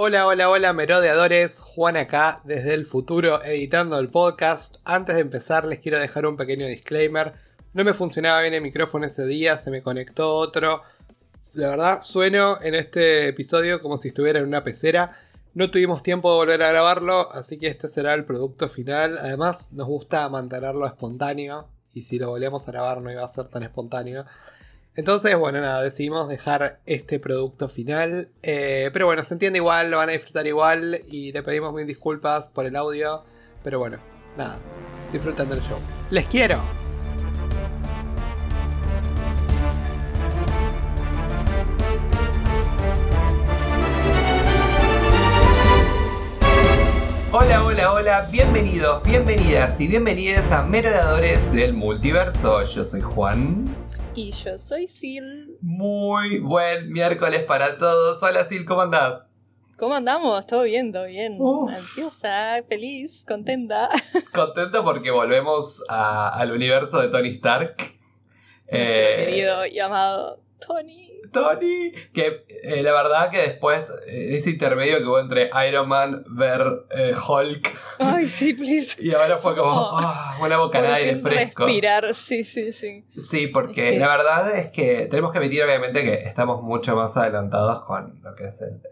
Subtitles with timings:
[0.00, 1.58] Hola, hola, hola, merodeadores.
[1.58, 4.76] Juan acá, desde el futuro, editando el podcast.
[4.84, 7.32] Antes de empezar, les quiero dejar un pequeño disclaimer.
[7.72, 10.84] No me funcionaba bien el micrófono ese día, se me conectó otro.
[11.54, 15.18] La verdad, sueno en este episodio como si estuviera en una pecera.
[15.54, 19.18] No tuvimos tiempo de volver a grabarlo, así que este será el producto final.
[19.18, 21.70] Además, nos gusta mantenerlo espontáneo.
[21.92, 24.26] Y si lo volvemos a grabar, no iba a ser tan espontáneo.
[24.98, 28.30] Entonces, bueno, nada, decidimos dejar este producto final.
[28.42, 31.02] Eh, pero bueno, se entiende igual, lo van a disfrutar igual.
[31.06, 33.22] Y le pedimos mil disculpas por el audio.
[33.62, 33.98] Pero bueno,
[34.36, 34.58] nada,
[35.12, 35.78] disfrutan del show.
[36.10, 36.58] ¡Les quiero!
[47.30, 52.64] Hola, hola, hola, bienvenidos, bienvenidas y bienvenidas a Merodeadores del Multiverso.
[52.64, 53.64] Yo soy Juan.
[54.18, 55.22] Y yo soy Sil.
[55.62, 58.20] Muy buen miércoles para todos.
[58.20, 59.28] Hola Sil, ¿cómo andás?
[59.76, 60.44] ¿Cómo andamos?
[60.44, 61.36] Todo bien, todo bien.
[61.38, 61.70] Uf.
[61.70, 63.88] Ansiosa, feliz, contenta.
[64.34, 67.76] Contento porque volvemos a- al universo de Tony Stark.
[67.78, 67.94] Nuestro
[68.70, 71.07] Eh, querido y amado Tony.
[71.30, 76.24] Tony, que eh, la verdad que después, eh, ese intermedio que hubo entre Iron Man
[76.28, 79.02] ver eh, Hulk, Ay, sí, please.
[79.02, 79.98] y ahora fue como Oh.
[80.00, 81.64] ah, una bocanada de aire fresco.
[81.66, 83.04] Respirar, sí, sí, sí.
[83.08, 86.94] Sí, porque Es que- la verdad es que tenemos que admitir obviamente que estamos mucho
[86.96, 88.82] más adelantados con lo que es el, el-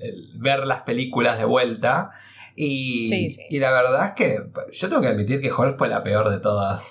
[0.00, 2.10] el- el- el ver las películas de vuelta.
[2.58, 3.42] Y, Sí, sí.
[3.50, 4.40] y la verdad es que
[4.72, 6.82] yo tengo que admitir que Hulk fue la peor de todas.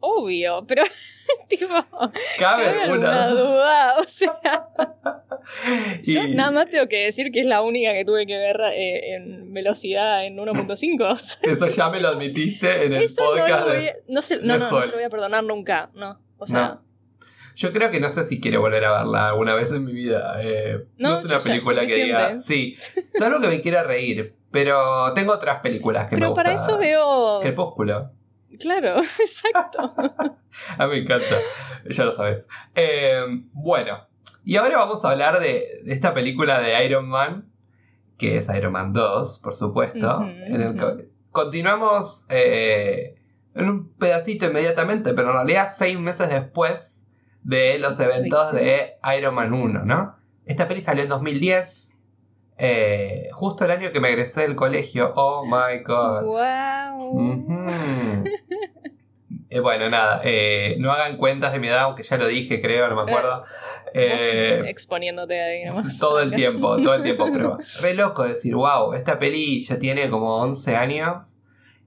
[0.00, 0.82] Obvio, pero
[1.48, 1.66] tipo,
[2.38, 3.28] Cabe cabe alguna alguna.
[3.28, 3.94] duda.
[3.98, 4.32] O sea,
[6.02, 9.14] yo nada más tengo que decir que es la única que tuve que ver eh,
[9.14, 11.10] en velocidad en 1.5.
[11.10, 13.66] o sea, Eso ya me lo admitiste en el Eso no, podcast.
[13.66, 15.90] lo de- voy a- no, se, no, no, se lo voy a perdonar nunca.
[15.94, 16.78] No, o sea.
[17.56, 20.36] Yo creo que no sé si quiero volver a verla alguna vez en mi vida.
[20.40, 22.38] Eh, no, es una película que diga.
[22.38, 22.76] Sí,
[23.14, 24.36] es algo que me quiera reír.
[24.52, 26.44] Pero tengo otras películas que me pero gustan.
[26.44, 27.40] para eso veo.
[27.40, 28.12] Crepúsculo.
[28.60, 29.78] Claro, exacto.
[30.78, 31.36] A mí me encanta,
[31.88, 32.48] ya lo sabes.
[32.74, 34.06] Eh, bueno,
[34.44, 37.50] y ahora vamos a hablar de, de esta película de Iron Man,
[38.18, 40.22] que es Iron Man 2, por supuesto.
[40.22, 43.14] En el que continuamos eh,
[43.54, 47.06] en un pedacito inmediatamente, pero en realidad seis meses después
[47.42, 50.16] de los eventos de Iron Man 1, ¿no?
[50.46, 51.87] Esta peli salió en 2010.
[52.58, 55.12] Eh, justo el año que me egresé del colegio.
[55.14, 56.24] Oh my god.
[56.24, 57.66] wow.
[59.50, 62.86] Eh, bueno, nada, eh, no hagan cuentas de mi edad, aunque ya lo dije, creo,
[62.88, 63.44] no me acuerdo.
[63.94, 65.98] Exponiéndote ahí nomás.
[65.98, 70.10] todo el tiempo, todo el tiempo, pero re loco decir, wow, esta peli ya tiene
[70.10, 71.38] como 11 años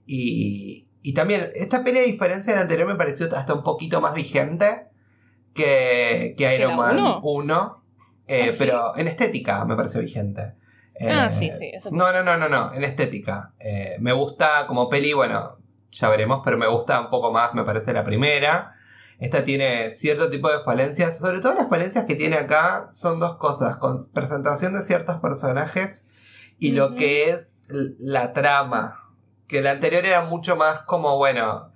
[0.08, 4.02] y, y también, esta peli a diferencia de la anterior me pareció hasta un poquito
[4.02, 4.88] más vigente
[5.54, 7.20] que, que Iron Man uno?
[7.22, 7.84] 1,
[8.28, 10.54] eh, ¿Ah, pero en estética me pareció vigente.
[11.10, 13.54] Ah, Eh, sí, sí, eso No, no, no, no, no, en estética.
[13.60, 15.58] Eh, me gusta como peli, bueno,
[15.92, 18.76] ya veremos, pero me gusta un poco más, me parece, la primera.
[19.20, 23.38] Esta tiene cierto tipo de falencias, sobre todo las falencias que tiene acá son dos
[23.38, 29.10] cosas, con presentación de ciertos personajes y lo que es la trama,
[29.48, 31.71] que la anterior era mucho más como, bueno,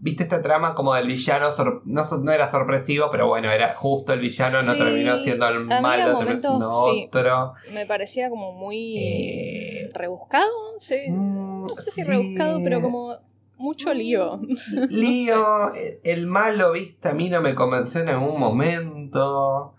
[0.00, 1.48] viste esta trama como del villano,
[1.84, 5.80] no, no era sorpresivo, pero bueno, era justo el villano, no terminó siendo el malo,
[5.80, 7.06] terminó momentos, siendo sí.
[7.08, 7.54] otro.
[7.72, 11.10] Me parecía como muy Eh, rebuscado, sí.
[11.10, 13.16] Mm, No sé si rebuscado, pero como
[13.56, 14.40] mucho lío.
[14.88, 19.74] Lío, el- el malo, viste, a mí no me convenció en algún momento.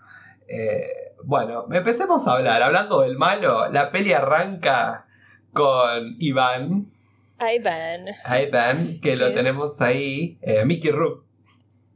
[0.48, 0.82] Eh,
[1.24, 2.62] bueno, empecemos a hablar.
[2.62, 5.06] Hablando del malo, la peli arranca
[5.52, 6.92] con Iván,
[7.40, 8.06] Ivan.
[8.46, 9.34] Iván, que lo es?
[9.34, 11.24] tenemos ahí, eh, Mickey Rook,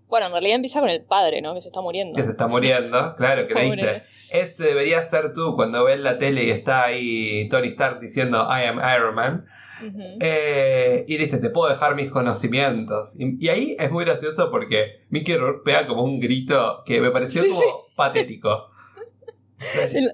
[0.08, 1.54] Bueno, en realidad empieza con el padre, ¿no?
[1.54, 2.14] Que se está muriendo.
[2.16, 6.18] que se está muriendo, claro, que le dice, ese debería ser tú cuando ves la
[6.18, 9.46] tele y está ahí Tony Stark diciendo I am Iron Man.
[10.20, 13.14] Eh, y dice, te puedo dejar mis conocimientos.
[13.18, 17.10] Y, y ahí es muy gracioso porque Mickey Rourke pega como un grito que me
[17.10, 17.66] pareció Sí, como sí.
[17.96, 18.70] patético.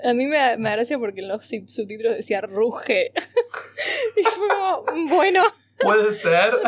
[0.04, 3.12] A mí me, da- me da gracia porque en los sub- subtítulos decía ruge.
[4.16, 5.42] y fue como, bueno,
[5.80, 6.50] Puede ser.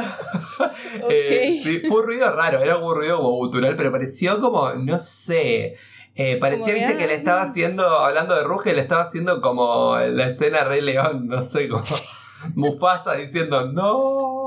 [1.09, 1.63] Eh, Ok.
[1.65, 5.77] sí, fue un ruido raro, era un ruido como gutural, pero pareció como, no sé.
[6.15, 7.17] eh, parecía, viste, que, que le ah.
[7.17, 11.69] estaba haciendo, hablando de Ruge, le estaba haciendo como la escena Rey León, no sé,
[11.69, 11.83] como
[12.57, 14.42] Mufasa diciendo, no.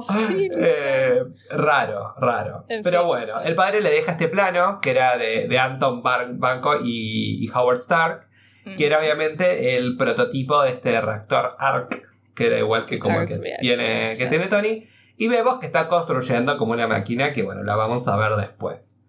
[0.00, 2.64] Sí, Eh, raro, raro.
[2.68, 3.06] En Pero fin.
[3.08, 7.50] bueno, el padre le deja este plano, que era de, de Anton Banco y, y
[7.50, 8.28] Howard Stark,
[8.76, 12.02] que era obviamente el prototipo de este reactor ARC,
[12.34, 14.88] que era igual que como el que reactor, tiene, que tiene Tony.
[15.16, 19.00] Y vemos que está construyendo como una máquina que, bueno, la vamos a ver después.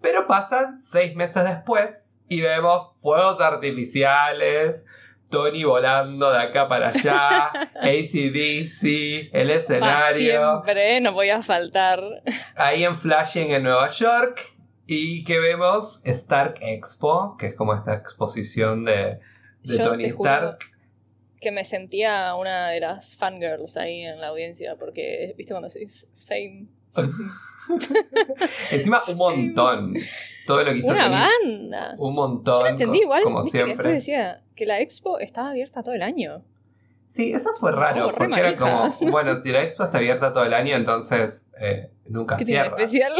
[0.00, 4.86] Pero pasan seis meses después Y vemos fuegos artificiales,
[5.30, 7.46] Tony volando de acá para allá,
[7.80, 10.16] ACDC, el escenario.
[10.16, 12.02] siempre, no voy a faltar.
[12.56, 14.56] Ahí en Flashing en Nueva York.
[14.92, 19.20] Y que vemos Stark Expo, que es como esta exposición de,
[19.76, 20.58] Tony Stark.
[21.40, 26.08] Que me sentía una de las fangirls ahí en la audiencia, porque, viste, cuando decís
[26.10, 26.66] same.
[28.72, 29.94] Encima, un montón.
[30.46, 31.94] Todo lo que hizo Una banda.
[31.98, 32.58] Un montón.
[32.58, 33.22] Yo no entendí igual.
[33.22, 33.62] Como siempre.
[33.62, 36.42] Que después decía que la expo estaba abierta todo el año.
[37.08, 38.12] Sí, eso fue raro.
[38.16, 42.38] porque era como, bueno, si la expo está abierta todo el año, entonces eh, nunca
[42.38, 42.68] cierra.
[42.68, 43.12] especial?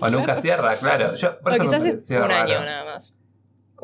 [0.00, 1.14] O nunca cierra, claro.
[1.14, 3.14] Yo, por o quizás es un año nada más.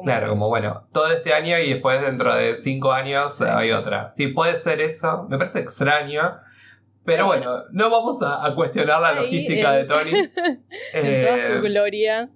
[0.03, 4.13] Claro, como bueno, todo este año y después dentro de cinco años hay otra.
[4.17, 5.27] Sí, puede ser eso.
[5.29, 6.41] Me parece extraño.
[7.05, 10.11] Pero bueno, no vamos a, cuestionar la logística de Tony.
[10.95, 12.31] en toda su eh, gloria.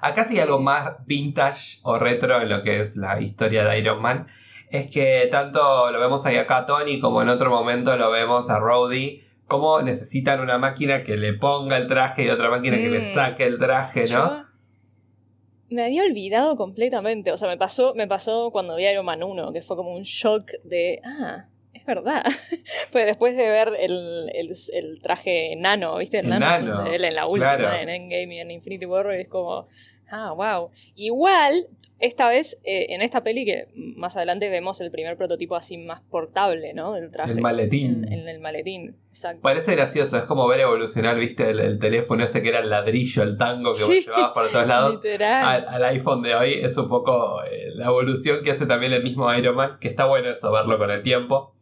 [0.00, 3.78] Acá sí hay algo más vintage o retro en lo que es la historia de
[3.78, 4.28] Iron Man.
[4.70, 8.48] Es que tanto lo vemos ahí acá a Tony como en otro momento lo vemos
[8.50, 9.24] a Rhodey.
[9.46, 13.44] Como necesitan una máquina que le ponga el traje y otra máquina que le saque
[13.46, 14.46] el traje, ¿no?
[15.70, 17.32] me había olvidado completamente.
[17.32, 20.02] O sea, me pasó, me pasó cuando vi Iron Man 1, que fue como un
[20.02, 21.00] shock de.
[21.04, 21.48] Ah,
[21.88, 22.22] verdad.
[22.92, 26.20] pues después de ver el, el, traje nano, ¿viste?
[26.20, 29.66] El, nano, de él en la última, en Endgame y en Infinity War, es como,
[30.10, 30.70] ah, wow.
[30.94, 31.66] Igual,
[31.98, 36.00] esta vez, eh, en esta peli, que más adelante vemos el primer prototipo así más
[36.02, 36.92] portable, ¿no?
[36.92, 37.32] Del traje.
[37.32, 38.06] El maletín.
[38.10, 39.42] En, el maletín, exacto.
[39.42, 41.50] Parece gracioso, es como ver evolucionar, ¿viste?
[41.50, 44.94] El, teléfono ese que era el ladrillo, el tango que vos llevabas por todos lados.
[44.94, 45.66] Literal.
[45.68, 49.32] Al, iPhone de hoy es un poco eh, la evolución que hace también el mismo
[49.34, 51.57] Iron Man, que está bueno eso, verlo con el tiempo.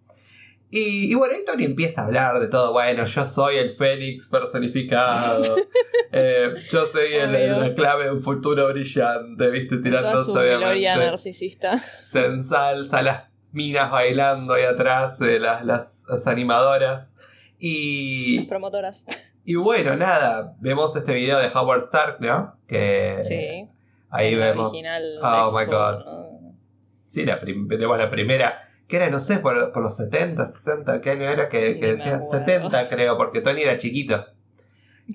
[0.70, 2.72] Y, bueno, ahí Tony empieza a hablar de todo.
[2.72, 5.56] Bueno, yo soy el Fénix personificado.
[6.12, 9.78] Eh, yo soy el, la clave de un futuro brillante, ¿viste?
[9.78, 11.76] Tirando su gloria narcisista.
[11.76, 15.90] Se ensalza las minas bailando ahí atrás, de las, las,
[16.24, 17.12] animadoras.
[17.58, 18.38] Y.
[18.38, 19.04] Las promotoras.
[19.44, 22.56] Y bueno, nada, vemos este video de Howard Stark, ¿no?
[22.66, 23.18] Que.
[23.22, 23.68] Sí.
[24.08, 24.72] Ahí vemos.
[24.72, 26.04] oh my god.
[27.06, 31.28] Sí, la, la primera que era, no sé, por, por, los 70, 60, ¿qué año
[31.28, 31.48] era?
[31.48, 34.24] Que, decía 70, creo, porque Tony era chiquito.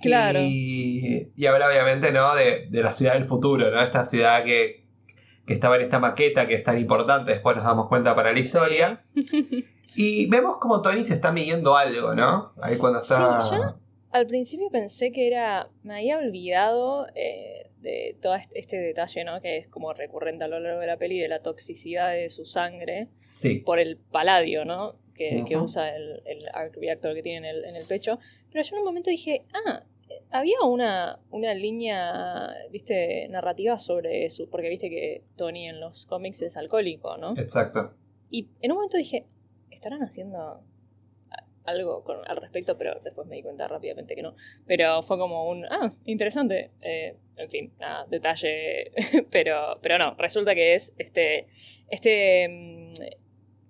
[0.01, 0.39] Claro.
[0.41, 2.35] Y, y habla obviamente, ¿no?
[2.35, 3.81] De, de, la ciudad del futuro, ¿no?
[3.81, 4.85] Esta ciudad que,
[5.45, 8.39] que, estaba en esta maqueta que es tan importante, después nos damos cuenta para la
[8.39, 8.97] historia.
[9.95, 12.53] y vemos como Tony se está midiendo algo, ¿no?
[12.62, 13.39] Ahí cuando está...
[13.39, 13.75] Sí, yo
[14.12, 15.69] al principio pensé que era...
[15.83, 17.07] Me había olvidado...
[17.15, 19.42] Eh, de todo este, detalle, ¿no?
[19.42, 22.45] Que es como recurrente a lo largo de la peli de la toxicidad de su
[22.45, 23.10] sangre
[23.66, 25.00] por el paladio, ¿no?
[25.13, 28.18] Que, usa el, el, arc reactor que tiene en el, en el, pecho.
[28.51, 29.83] Pero yo en un momento dije, ah,
[30.31, 36.42] había una, una línea, viste, narrativa sobre eso, porque viste que Tony en los cómics
[36.42, 37.34] es alcohólico, ¿no?
[37.38, 37.94] Exacto.
[38.31, 39.27] Y en un momento dije,
[39.69, 40.63] ¿estarán haciendo
[41.71, 44.35] algo con, al respecto, pero después me di cuenta rápidamente que no.
[44.68, 46.71] Pero fue como un, ah, interesante.
[46.81, 48.91] Eh, en fin, nada, detalle.
[49.31, 51.47] pero, pero no, resulta que es este,
[51.89, 52.94] este mm,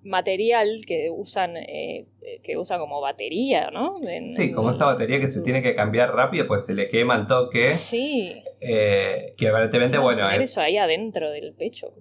[0.03, 2.07] material que usan, eh,
[2.44, 4.00] que usa como batería, ¿no?
[4.36, 7.27] sí, como esta batería que se tiene que cambiar rápido, pues se le quema el
[7.27, 7.69] toque.
[7.69, 8.42] Sí.
[8.62, 10.27] Eh, que aparentemente, bueno...
[10.27, 11.94] Tener eso ahí adentro del pecho.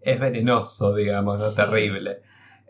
[0.00, 1.64] Es venenoso, digamos, ¿no?
[1.64, 2.20] Terrible.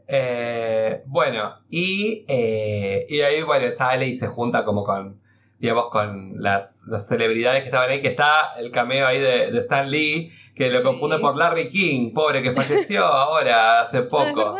[0.08, 5.20] Eh, bueno, y, eh, y ahí bueno, sale y se junta como con,
[5.58, 10.32] digamos, con las, celebridades que estaban ahí, que está el cameo ahí de, Stan Lee,
[10.54, 14.56] que lo confunde por Larry King, pobre que falleció ahora hace poco.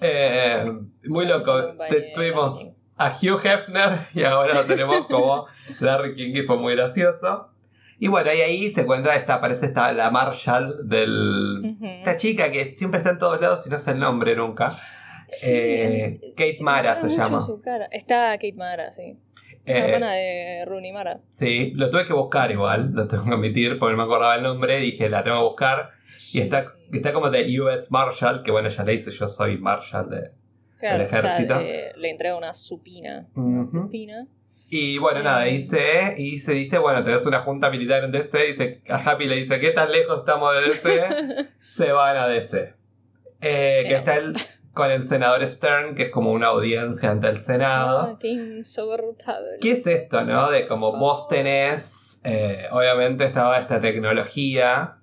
[0.00, 0.64] Eh,
[1.04, 1.74] muy loco.
[2.14, 5.46] tuvimos a Hugh Hefner y ahora lo tenemos como
[5.80, 7.51] Larry King y fue muy gracioso.
[8.02, 11.76] Y bueno, ahí, ahí se encuentra esta, parece esta, la Marshall del...
[11.80, 14.72] Esta chica que siempre está en todos lados y no sé el nombre nunca.
[15.46, 17.38] Eh, Kate Mara se llama.
[17.92, 19.16] Está Kate Mara, sí.
[19.64, 21.20] La eh, hermana de Rooney Mara.
[21.30, 24.42] Sí, lo tuve que buscar igual, lo tengo que admitir, porque no me acordaba el
[24.42, 25.90] nombre, dije, la tengo que buscar.
[26.32, 30.10] Y está, está como de US Marshall, que bueno, ya le dice, yo soy Marshall
[30.10, 30.30] de,
[30.80, 31.60] del ejército.
[31.60, 33.28] le entrega una supina.
[33.36, 34.26] Una supina.
[34.70, 38.82] Y bueno, nada, se, y se dice, bueno, tenés una junta militar en DC, dice,
[38.88, 41.48] a Happy le dice, ¿qué tan lejos estamos de DC?
[41.60, 42.74] se van a DC.
[43.40, 44.34] Eh, que está el,
[44.72, 48.00] con el senador Stern, que es como una audiencia ante el Senado.
[48.00, 49.58] Ah, qué insoportable.
[49.60, 50.50] ¿Qué es esto, no?
[50.50, 54.98] De como vos tenés, eh, obviamente estaba esta tecnología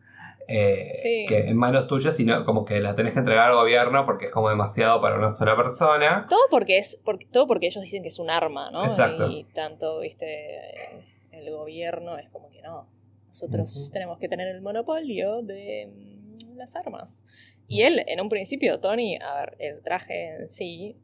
[0.49, 4.25] eh, que en manos tuyas, sino como que la tenés que entregar al gobierno porque
[4.25, 6.25] es como demasiado para una sola persona.
[6.27, 8.83] Todo porque es, porque, todo porque ellos dicen que es un arma, ¿no?
[8.85, 9.29] Exacto.
[9.29, 10.97] Y tanto, viste,
[11.31, 12.89] el gobierno es como que no.
[13.27, 17.57] nosotros tenemos que tener el monopolio de mm, las armas.
[17.67, 20.97] Y él, en un principio, Tony, a ver, el traje en sí,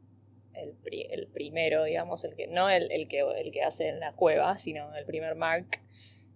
[0.54, 0.74] el,
[1.10, 4.58] el primero, digamos, el que, no el, el, que, el que hace en la cueva,
[4.58, 5.66] sino el primer Mark,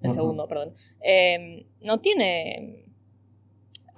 [0.00, 2.84] el segundo, perdón, em, no tiene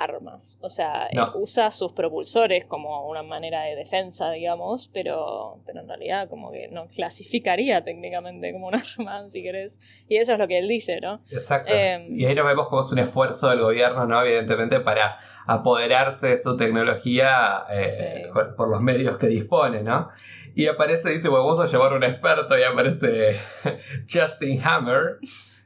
[0.02, 0.58] armas.
[0.60, 6.28] O sea, usa sus propulsores como una manera de defensa, digamos, pero, pero en realidad
[6.28, 10.04] como que no clasificaría técnicamente como un arma, si querés.
[10.08, 11.22] Y eso es lo que él dice, ¿no?
[11.30, 11.72] Exacto.
[11.72, 14.22] Em, y ahí nos vemos como es un esfuerzo del gobierno, ¿no?
[14.22, 20.10] Evidentemente para apoderarse de su tecnología eh, por, los medios que dispone, ¿no?
[20.54, 23.40] Y aparece, dice, bueno, vamos a llevar un experto y aparece
[24.12, 25.18] Justin Hammer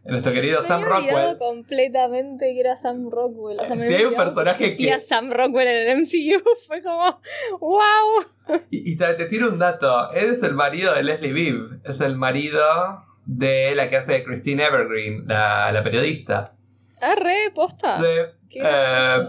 [0.09, 1.39] nuestro querido Sam Rockwell.
[1.39, 3.59] completamente que era Sam Rockwell.
[3.61, 5.01] si hay un personaje que.
[5.01, 7.21] Sam Rockwell en el MCU, fue como.
[7.61, 8.61] ¡Wow!
[8.71, 11.81] Y, te tiro un dato: él es el marido de Leslie Bibb.
[11.85, 12.65] Es el marido
[13.25, 16.55] de la que hace Christine Evergreen, la, la periodista.
[17.01, 17.99] Ah, re, posta.
[17.99, 18.61] Sí.
[18.61, 19.29] Eh,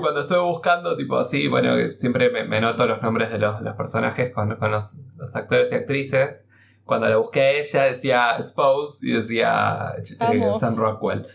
[0.00, 4.32] cuando estuve buscando, tipo así, bueno, siempre me, noto los nombres de los, los personajes
[4.32, 6.46] con, con los, los actores y actrices
[6.86, 11.26] cuando la busqué a ella decía Spouse y decía eh, Sam Rockwell.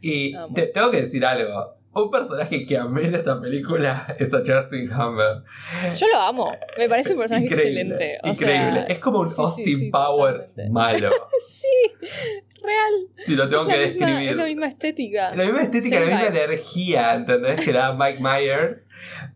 [0.00, 1.76] Y te, tengo que decir algo.
[1.94, 5.42] Un personaje que amé en esta película es a Justin Humber.
[5.98, 6.52] Yo lo amo.
[6.76, 8.18] Me parece un personaje excelente.
[8.22, 8.84] increíble.
[8.88, 11.10] es como un Austin Powers malo.
[11.48, 12.06] sí,
[12.62, 12.92] real.
[13.18, 14.30] Si lo tengo que describir.
[14.30, 15.34] es la misma estética.
[15.34, 17.64] La misma estética, la misma energía, ¿entendés?
[17.64, 18.87] Que da Mike Myers.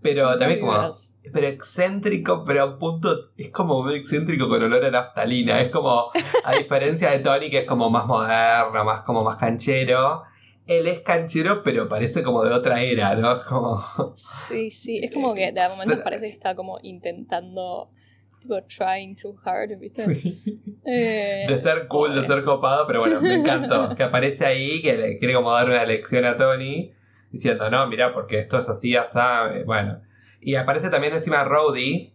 [0.02, 0.90] Pero también como.
[1.32, 3.30] Pero excéntrico, pero a punto.
[3.36, 5.60] Es como muy excéntrico con olor a naftalina.
[5.60, 6.10] Es como.
[6.44, 10.24] A diferencia de Tony, que es como más moderno, más como más canchero.
[10.66, 13.44] Él es canchero, pero parece como de otra era, ¿no?
[13.44, 13.82] Como.
[14.14, 15.00] Sí, sí.
[15.02, 17.90] Es como que de momentos parece que está como intentando.
[18.40, 20.04] Tipo, trying too hard, ¿viste?
[20.84, 23.94] Eh, de ser cool, de ser copado, pero bueno, me encantó.
[23.96, 26.90] que aparece ahí, que le quiere como dar una lección a Tony
[27.32, 30.00] diciendo, no, mira, porque esto es así, ya sabe, bueno.
[30.40, 32.12] Y aparece también encima Rowdy,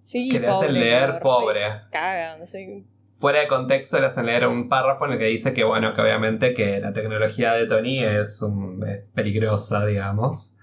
[0.00, 1.62] sí, que le hacen leer pobre.
[1.90, 2.84] Caga, no sé.
[3.18, 6.00] Fuera de contexto le hacen leer un párrafo en el que dice que, bueno, que
[6.00, 8.38] obviamente que la tecnología de Tony es,
[8.86, 10.54] es peligrosa, digamos.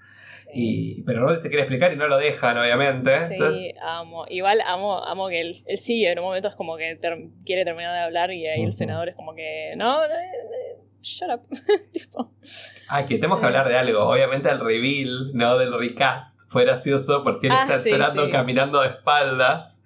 [0.54, 3.10] Y, pero Rowdy se quiere explicar y no lo dejan, obviamente.
[3.28, 4.24] Sí, amo.
[4.28, 6.98] Igual amo, amo que él, él sigue, en un momento es como que
[7.44, 10.00] quiere terminar de hablar y ahí el senador es como que, no,
[11.06, 11.42] shut up.
[11.92, 12.32] tipo.
[12.88, 14.00] Ah, que tenemos que hablar de algo.
[14.00, 15.58] Obviamente el reveal, ¿no?
[15.58, 19.78] Del recast fue gracioso porque él ah, está esperando caminando de espaldas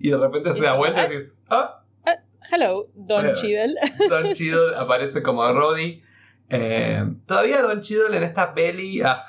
[0.00, 2.16] y de repente se da vuelta y dices, ah, ah
[2.52, 3.74] hello, Don Cheadle.
[4.08, 6.02] Don Cheadle aparece como Roddy
[6.50, 9.24] eh, todavía Don Cheadle en esta peli, ah,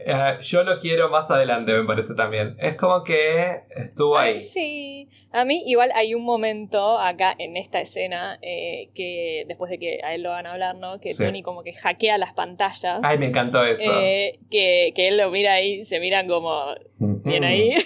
[0.00, 2.56] eh, yo lo quiero más adelante, me parece también.
[2.58, 4.40] Es como que estuvo ahí.
[4.40, 9.78] sí, a mí igual hay un momento acá en esta escena eh, que después de
[9.78, 11.00] que a él lo van a hablar, ¿no?
[11.00, 13.00] Que Tony como que hackea las pantallas.
[13.02, 13.90] Ay, me encantó eso.
[14.50, 17.76] que, él lo mira ahí, se miran como bien ahí.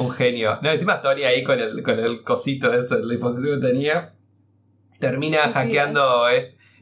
[0.00, 0.58] Un genio.
[0.62, 4.12] No, encima Tony ahí con el, con el cosito ese, el dispositivo que tenía,
[4.98, 6.28] termina hackeando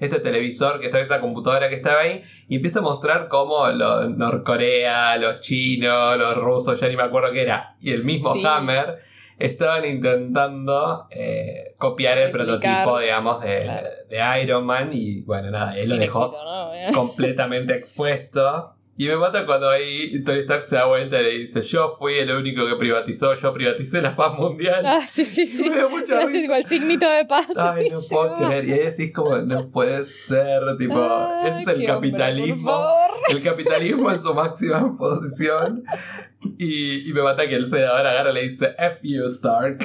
[0.01, 4.11] este televisor que está esta computadora que estaba ahí y empieza a mostrar cómo los
[4.11, 8.99] Norcorea, los chinos, los rusos, ya ni me acuerdo qué era, y el mismo Hammer
[9.39, 15.97] estaban intentando eh, copiar el prototipo, digamos, de, Iron Man y bueno, nada, él lo
[15.97, 16.35] dejó
[16.95, 18.75] completamente expuesto.
[19.01, 22.19] Y me mata cuando ahí Tony Stark se da vuelta y le dice, yo fui
[22.19, 24.85] el único que privatizó, yo privaticé la paz mundial.
[24.85, 25.71] Ah, sí, sí, sí.
[25.71, 27.49] Me mucha el signito de paz.
[27.57, 28.69] Ay, no puedo creer.
[28.69, 31.03] Y ahí decís como, no puede ser, tipo,
[31.47, 32.85] ese es el capitalismo.
[33.31, 35.83] el capitalismo en su máxima posición.
[36.59, 39.79] Y, y, me mata que el senador agarra y le dice, F you, Stark.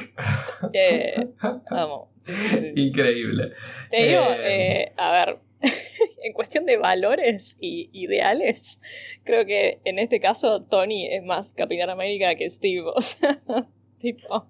[0.73, 1.29] Eh,
[1.71, 2.09] vamos.
[2.17, 3.53] Sí, sí, Increíble.
[3.89, 5.37] Te digo, eh, eh a ver,
[6.23, 8.79] en cuestión de valores y ideales,
[9.23, 12.83] creo que en este caso Tony es más Capitán América que Steve.
[12.93, 13.37] O sea,
[13.99, 14.47] tipo,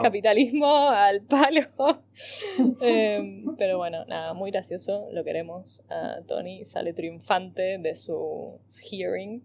[0.00, 1.62] capitalismo al palo.
[2.80, 5.82] Em, pero bueno, nada, muy gracioso, lo queremos.
[6.26, 9.42] Tony sale triunfante de su hearing.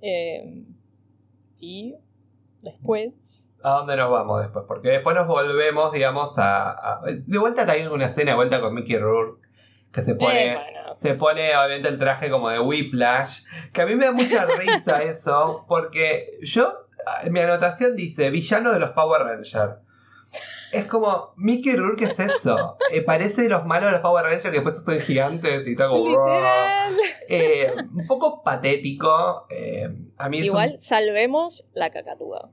[0.00, 0.66] Em,
[1.58, 1.94] y
[2.62, 3.54] después.
[3.62, 4.64] ¿A dónde nos vamos después?
[4.66, 7.00] Porque después nos volvemos, digamos, a.
[7.04, 9.39] de vuelta también una escena de vuelta con Mickey Rourke
[9.92, 10.56] que se pone,
[10.96, 13.42] se pone obviamente el traje como de Whiplash,
[13.72, 16.68] que a mí me da mucha risa eso, porque yo,
[17.30, 19.76] mi anotación dice, villano de los Power Rangers.
[20.72, 22.76] Es como, Mickey Rourke es eso.
[22.92, 25.90] Eh, parece de los malos de los Power Rangers que después son gigantes y tal
[25.90, 26.28] como.
[27.28, 29.46] Eh, un poco patético.
[29.50, 32.50] Eh, a mí Igual salvemos la cacatúa.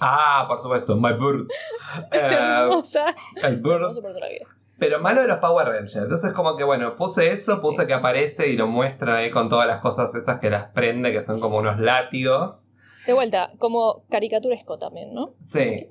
[0.00, 1.48] Ah, por supuesto, My Bird.
[2.12, 3.14] Hermosa.
[3.42, 3.94] El Bird.
[4.78, 5.96] Pero malo de los Power Rangers.
[5.96, 9.66] Entonces, como que bueno, puse eso, puse que aparece y lo muestra ahí con todas
[9.66, 12.70] las cosas esas que las prende, que son como unos látigos.
[13.06, 15.34] De vuelta, como caricaturesco también, ¿no?
[15.46, 15.86] Sí.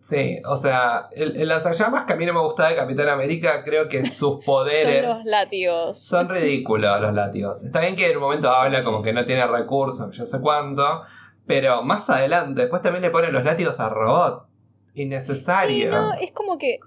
[0.00, 3.62] Sí, o sea, el, el, lanzallamas que a mí no me gustaba de Capitán América,
[3.64, 5.04] creo que sus poderes.
[5.06, 5.98] son los látigos.
[5.98, 7.62] Son ridículos los látigos.
[7.62, 11.02] Está bien que en un momento habla como que no tiene recursos, yo sé cuánto,
[11.46, 14.46] pero más adelante, después también le ponen los látigos a robot.
[14.94, 15.84] Innecesario.
[15.84, 16.78] Sí, no, es como que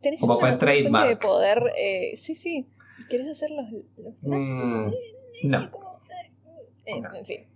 [0.00, 0.66] tenés como una fuente
[1.08, 1.72] de poder.
[1.76, 2.68] Eh, sí, sí.
[3.08, 3.66] ¿Querés hacer los,
[4.22, 4.90] mm,
[5.44, 5.70] no.
[6.86, 7.46] Eh, en fin.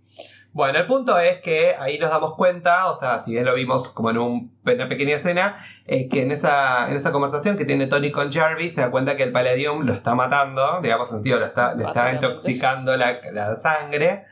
[0.51, 3.91] Bueno, el punto es que ahí nos damos cuenta, o sea, si bien lo vimos
[3.91, 8.11] como en una pequeña escena, eh, que en esa, en esa conversación que tiene Tony
[8.11, 11.75] con Jarvis se da cuenta que el Palladium lo está matando, digamos, sentido, lo está,
[11.75, 14.25] le está intoxicando la, la sangre.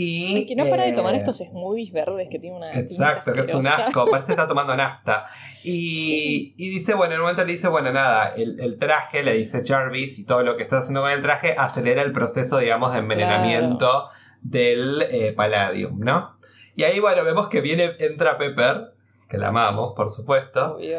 [0.00, 2.72] Y, que no para de tomar eh, estos smoothies verdes que tiene una.
[2.72, 5.26] Exacto, que es un asco, parece que está tomando nafta.
[5.64, 9.34] Y, y, dice, bueno, en un momento le dice, bueno, nada, el, el, traje, le
[9.34, 12.92] dice Jarvis, y todo lo que está haciendo con el traje acelera el proceso, digamos,
[12.92, 14.08] de envenenamiento
[14.40, 16.38] del eh, Palladium, ¿no?
[16.76, 18.92] Y ahí, bueno, vemos que viene, entra Pepper,
[19.28, 20.78] que la amamos, por supuesto.
[20.80, 20.94] y,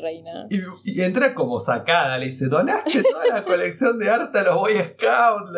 [0.00, 0.46] reina.
[0.84, 4.74] Y, entra como sacada, le dice, donaste toda la colección de arte a los Boy
[4.74, 5.50] Scouts.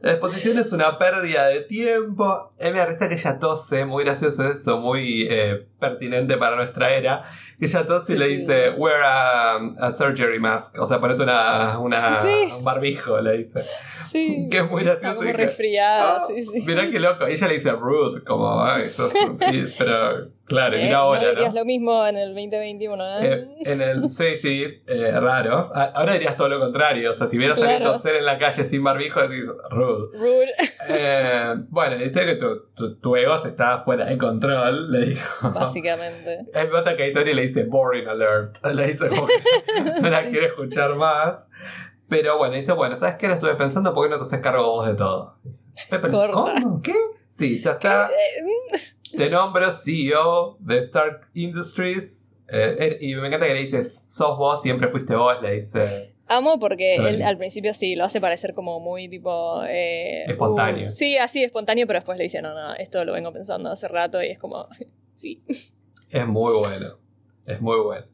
[0.00, 2.52] La exposición es una pérdida de tiempo.
[2.58, 7.24] Mí me que ella tose, muy gracioso eso, muy eh, pertinente para nuestra era
[7.60, 10.78] que ella tose y le dice, wear a, surgery mask.
[10.78, 12.16] O sea, ponete una, una
[12.56, 13.60] un barbijo, le dice.
[13.92, 14.48] Sí.
[14.50, 15.16] Que es muy gracioso.
[15.16, 16.62] como resfriada, ah, sí, sí.
[16.66, 17.28] Mirá qué loco.
[17.28, 19.12] Y ella le dice rude, como, ay, sos,
[19.78, 21.22] pero claro, y eh, ahora.
[21.22, 23.32] No dirías lo mismo en el 2021, ¿eh?
[23.32, 25.70] eh en el, sí, sí, eh, raro.
[25.72, 27.12] Ahora dirías todo lo contrario.
[27.12, 27.70] O sea, si vieras claro.
[27.70, 30.18] a alguien toser en la calle sin barbijo, decís rude.
[30.18, 31.66] Rude.
[31.70, 35.50] Bueno, dice que tu, tu, ego se está fuera de control, le dijo.
[35.50, 36.46] Básicamente.
[36.52, 38.58] Es nota que Tony le dice boring alert.
[38.74, 41.48] Le dice no la quiere escuchar más.
[42.08, 43.28] Pero bueno, dice, bueno, ¿sabes qué?
[43.28, 45.36] Lo estuve pensando, ¿por qué no te haces cargo vos de todo?
[46.32, 46.82] ¿Cómo?
[46.82, 46.94] ¿Qué?
[47.28, 48.10] Sí, ya está.
[49.16, 52.32] Te nombro CEO de Stark Industries.
[52.48, 56.14] Eh, er, y me encanta que le dices, sos vos, siempre fuiste vos, le dice.
[56.26, 59.62] Amo porque él al principio sí lo hace parecer como muy tipo.
[59.64, 60.86] Eh, espontáneo.
[60.86, 63.88] Uh, sí, así espontáneo, pero después le dice, no, no, esto lo vengo pensando hace
[63.88, 64.68] rato y es como,
[65.14, 65.42] sí.
[66.08, 66.98] Es muy bueno.
[67.46, 68.06] Es muy bueno.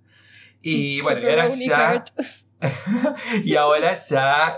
[0.63, 2.05] Y bueno, y ahora ya.
[3.45, 4.57] y ahora ya.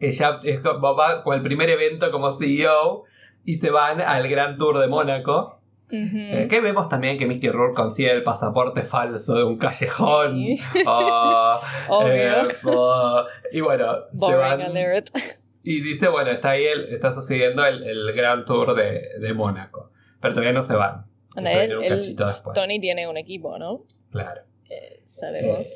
[0.00, 3.04] Ella es va con el primer evento como CEO
[3.44, 5.58] y se van al Gran Tour de Mónaco.
[5.92, 10.44] Eh, que vemos también que Mickey Rourke consigue el pasaporte falso de un callejón.
[12.04, 12.42] Eh,
[13.52, 14.60] y bueno, se van,
[15.62, 19.90] y dice, bueno, está ahí, el, está sucediendo el, el Gran Tour de, de Mónaco.
[20.20, 21.06] Pero todavía no se van.
[22.54, 23.84] Tony tiene un equipo, ¿no?
[24.10, 24.42] Claro.
[24.68, 25.66] Eh, sabemos.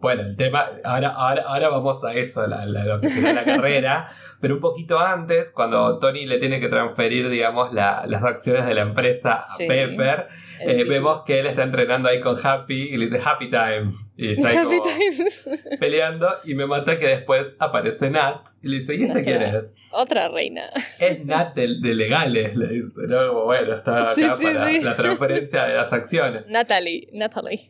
[0.00, 4.10] Bueno, el tema, ahora, ahora, ahora vamos a eso, la, lo que será la carrera,
[4.40, 8.82] pero un poquito antes, cuando Tony le tiene que transferir, digamos, las acciones de la
[8.82, 10.28] empresa a Pepper,
[10.60, 13.92] eh, vemos que él está entrenando ahí con Happy y le dice Happy Time.
[14.16, 14.82] Y está ahí como
[15.80, 19.76] peleando y me mata que después aparece Nat y le dice, ¿y este quién es?
[19.92, 20.70] Otra reina.
[21.00, 23.44] Es Nat de, legales, le dice, ¿no?
[23.44, 26.44] bueno, está acá para la transferencia de las acciones.
[26.48, 27.60] Natalie, Natalie.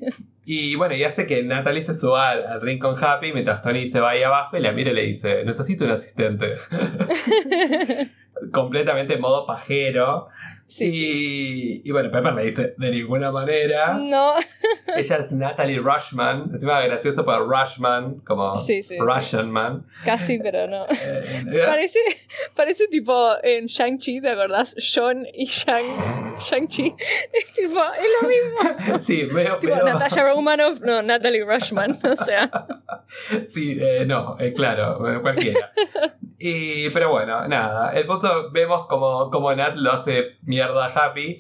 [0.45, 4.01] Y bueno, y hace que Natalie se suba al, ring con Happy mientras Tony se
[4.01, 6.57] va ahí abajo y la mira y le dice, necesito un asistente.
[8.53, 10.29] Completamente en modo pajero.
[10.69, 13.95] Sí, y, bueno, Pepper le dice, de ninguna manera.
[13.95, 14.35] No.
[14.97, 16.51] Ella es Natalie Rushman.
[16.53, 19.87] Encima gracioso por Rushman, como Russian Man.
[20.05, 20.87] Casi, pero no.
[21.09, 22.01] Eh, eh, parece,
[22.55, 24.75] parece tipo en Shang-Chi, ¿te acordás?
[24.79, 25.85] Sean y Shang,
[26.39, 26.95] Shang-Chi.
[27.33, 29.05] Es tipo, es lo mismo.
[29.07, 29.59] Sí, veo.
[29.59, 31.93] Tipo, Natasha Romanoff, no, Natalie Rushman.
[31.93, 32.51] O sea.
[33.49, 35.71] Sí, eh, no, claro, cualquiera.
[36.39, 37.93] Y, pero bueno, nada.
[37.93, 41.37] El punto vemos como, como Nat lo hace mierda Happy.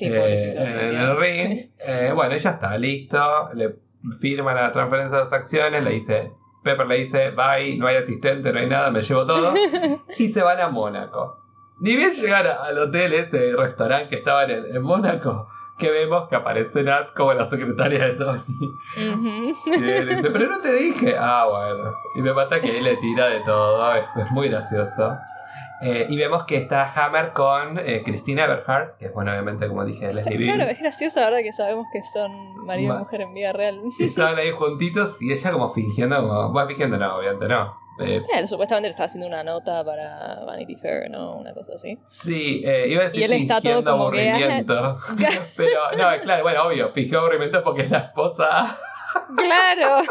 [0.00, 1.58] Eh, en el ring.
[1.88, 3.50] Eh, bueno, ya está, listo.
[3.54, 3.76] Le
[4.20, 6.32] firma la transferencia de las acciones, le dice.
[6.62, 9.52] Pepper le dice, bye, no hay asistente, no hay nada, me llevo todo.
[10.18, 11.38] y se van a Mónaco.
[11.80, 15.48] Ni bien llegar al hotel, ese restaurante que estaban en, en Mónaco,
[15.78, 18.42] que vemos que aparece Nat como la secretaria de Tony.
[18.96, 21.16] y él dice, pero no te dije.
[21.18, 21.90] Ah, bueno.
[22.16, 25.16] Y me mata que él le tira de todo, es, es muy gracioso.
[25.82, 29.84] Eh, y vemos que está Hammer con eh, Christina Everhart, que es, bueno, obviamente, como
[29.84, 31.40] dije, Leslie Claro, es gracioso, ¿verdad?
[31.42, 32.32] Que sabemos que son
[32.64, 33.82] marido y mujer en vida real.
[33.98, 37.83] Y estaban ahí juntitos y ella como fingiendo, como, bueno, fingiendo no, obviamente no.
[38.00, 41.36] Eh, él supuestamente le estaba haciendo una nota para Vanity Fair, ¿no?
[41.36, 41.98] Una cosa así.
[42.06, 44.98] Sí, eh, iba a decir y él está todo como aburrimiento.
[45.56, 48.78] pero, no, claro, bueno, obvio, fingió aburrimiento porque es la esposa
[49.36, 50.02] Claro.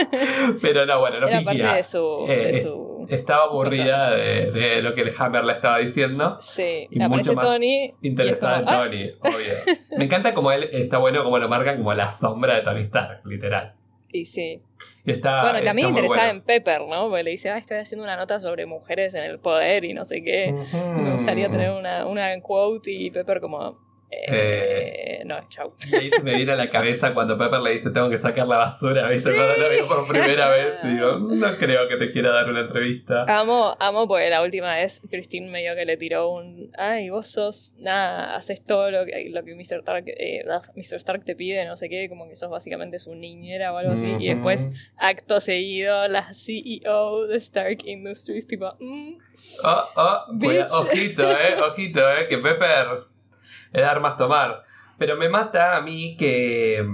[0.62, 5.02] Pero no, bueno, no Era parte de su, de su estaba aburrida de, lo que
[5.02, 6.38] el Hammer le estaba diciendo.
[6.40, 7.90] Sí, y aparece Tony.
[8.02, 8.82] Interesada en ah".
[8.82, 9.76] Tony, obvio.
[9.96, 13.20] Me encanta como él está bueno como lo marcan como la sombra de Tony Stark,
[13.26, 13.72] literal.
[14.10, 14.60] Y sí.
[15.06, 17.08] Bueno, también interesada en Pepper, ¿no?
[17.08, 20.04] Porque le dice, ah, estoy haciendo una nota sobre mujeres en el poder y no
[20.04, 20.54] sé qué.
[20.96, 25.72] Me gustaría tener una, una quote y Pepper como, eh, no, chau.
[25.86, 29.08] Y me viene a la cabeza cuando Pepper le dice tengo que sacar la basura,
[29.08, 29.34] ¿viste?
[29.34, 33.24] Cuando lo por primera vez, digo, no creo que te quiera dar una entrevista.
[33.28, 37.74] Amo, amo porque la última vez Christine medio que le tiró un ay, vos sos,
[37.78, 39.80] nada, haces todo lo que, lo que Mr.
[39.80, 40.96] Stark, eh, Mr.
[40.96, 44.06] Stark te pide, no sé qué, como que sos básicamente su niñera o algo así.
[44.18, 49.18] Y después, acto seguido, la CEO de Stark Industries, tipo, mm,
[49.64, 50.24] oh, oh,
[50.82, 53.15] ojito, eh, ojito, eh, que Pepper
[53.80, 54.64] es armas tomar.
[54.98, 56.84] Pero me mata a mí que,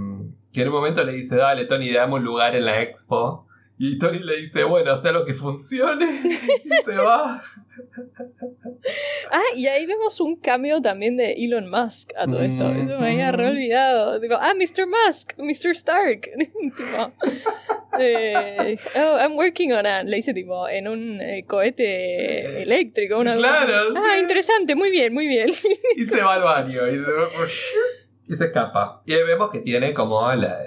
[0.53, 3.47] que en un momento le dice, dale Tony, dame un lugar en la expo.
[3.79, 6.23] Y Tony le dice, bueno, sea lo que funcione.
[6.25, 7.43] y se va.
[9.31, 12.69] ah, y ahí vemos un cambio también de Elon Musk a todo esto.
[12.71, 14.21] Eso me había re olvidado.
[14.21, 14.87] Digo, ah, Mr.
[14.87, 15.71] Musk, Mr.
[15.71, 16.31] Stark.
[17.99, 20.03] eh, oh, I'm working on a.
[20.03, 23.19] Le dice tipo, en un eh, cohete eléctrico.
[23.19, 23.95] Una claro.
[23.97, 25.49] Ah, interesante, muy bien, muy bien.
[25.97, 29.03] y se va al baño y se, y se escapa.
[29.07, 30.59] Y ahí vemos que tiene como la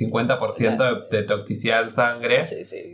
[0.00, 2.42] 50% de, toxicidad en sangre.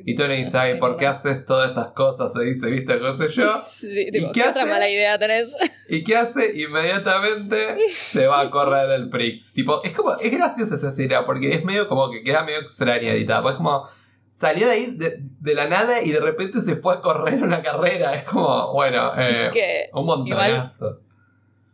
[0.04, 2.32] Y Tony dice, ay, ¿por qué haces todas estas cosas?
[2.32, 2.98] Se dice, ¿viste?
[2.98, 3.62] ¿Qué sé yo?
[4.12, 5.56] ¿Y qué, otra mala idea tenés?
[5.88, 6.60] ¿Y qué hace?
[6.60, 9.42] Inmediatamente se va a correr el prick.
[9.54, 13.12] Tipo, es como, es graciosa esa escena, porque es medio como que queda medio extraña
[13.12, 13.42] editada.
[13.42, 13.88] Pues es como,
[14.30, 18.16] salió de ahí de, la nada y de repente se fue a correr una carrera.
[18.16, 21.00] Es como, bueno, eh, un montonazo.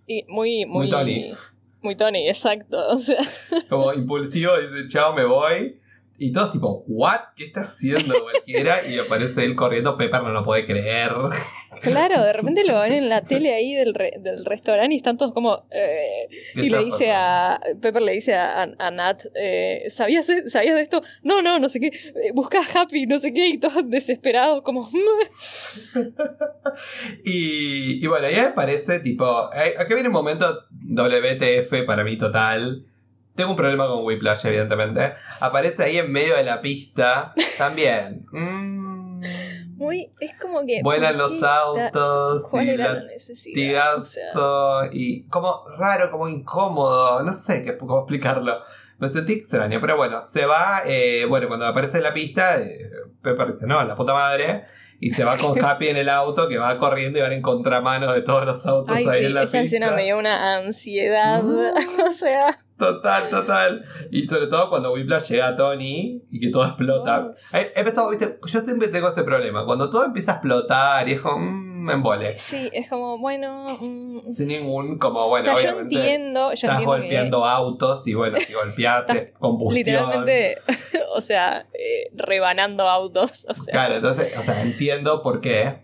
[0.06, 1.34] y muy, muy, muy Tony.
[1.82, 2.88] Muy Tony, exacto.
[2.88, 3.22] O sea.
[3.68, 5.81] Como impulsivo, dice, chao, me voy.
[6.18, 7.20] Y todos tipo, ¿what?
[7.34, 8.86] ¿Qué está haciendo cualquiera?
[8.86, 11.10] Y aparece él corriendo, Pepper no lo puede creer.
[11.80, 15.32] Claro, de repente lo ven en la tele ahí del, del restaurante y están todos
[15.32, 15.66] como...
[15.70, 17.58] Eh, y le dice a...
[17.80, 21.02] Pepper le dice a, a, Nat, eh, ¿sabías, ¿sabías de esto?
[21.22, 21.86] No, no, no sé qué.
[21.86, 23.48] Eh, busca Happy, no sé qué.
[23.48, 24.86] Y todos desesperados como...
[27.24, 29.50] y, y bueno, ahí aparece tipo...
[29.78, 32.86] Aquí viene un momento WTF para mí total
[33.34, 35.14] tengo un problema con Whiplash, evidentemente.
[35.40, 38.26] Aparece ahí en medio de la pista también.
[38.32, 39.22] Mm.
[39.76, 40.80] Muy, es como que.
[40.82, 42.46] Vuelan los autos.
[42.50, 44.04] ¿Cuál y era la necesidad?
[44.92, 47.22] Y como raro, como incómodo.
[47.22, 48.60] No sé qué, cómo explicarlo.
[48.98, 50.82] Me sentí extraño, pero bueno, se va.
[50.86, 52.78] Eh, bueno, cuando aparece en la pista, eh,
[53.22, 54.64] Pepper dice: No, la puta madre
[55.02, 58.12] y se va con Happy en el auto que va corriendo y van en contramano
[58.12, 61.42] de todos los autos ahí en la esa escena me dio una ansiedad.
[62.06, 62.56] o sea.
[62.82, 63.84] Total, total.
[64.10, 67.30] Y sobre todo cuando Whiplash llega a Tony y que todo explota.
[67.54, 69.64] He, empezado, viste, yo siempre tengo ese problema.
[69.64, 71.38] Cuando todo empieza a explotar y es como.
[71.38, 72.36] Mmm, me embole.
[72.38, 73.66] Sí, es como, bueno.
[73.80, 75.52] Mm, Sin ningún, como, bueno.
[75.52, 76.48] O sea, yo entiendo.
[76.48, 79.76] Yo estás golpeando autos y bueno, si golpeaste, combustión.
[79.76, 80.56] Literalmente,
[81.14, 83.46] o sea, eh, rebanando autos.
[83.48, 83.72] O sea.
[83.72, 85.82] Claro, entonces, o sea, entiendo por qué.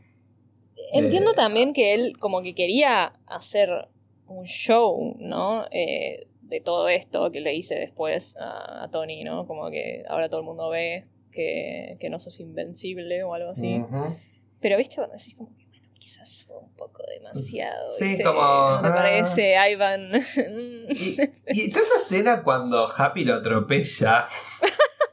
[0.93, 3.89] Entiendo eh, también que él, como que quería hacer
[4.27, 5.67] un show, ¿no?
[5.71, 9.47] Eh, de todo esto que le hice después a, Tony, ¿no?
[9.47, 13.83] Como que ahora todo el mundo ve que, que no sos invencible o algo así.
[14.61, 14.97] Pero, ¿viste?
[14.97, 15.51] Cuando decís como
[15.99, 17.91] quizás fue un poco demasiado.
[17.99, 18.81] Sí, como.
[18.81, 18.95] Me ah.
[18.95, 20.13] parece Ivan.
[20.15, 24.27] y, y toda esa escena cuando Happy lo atropella.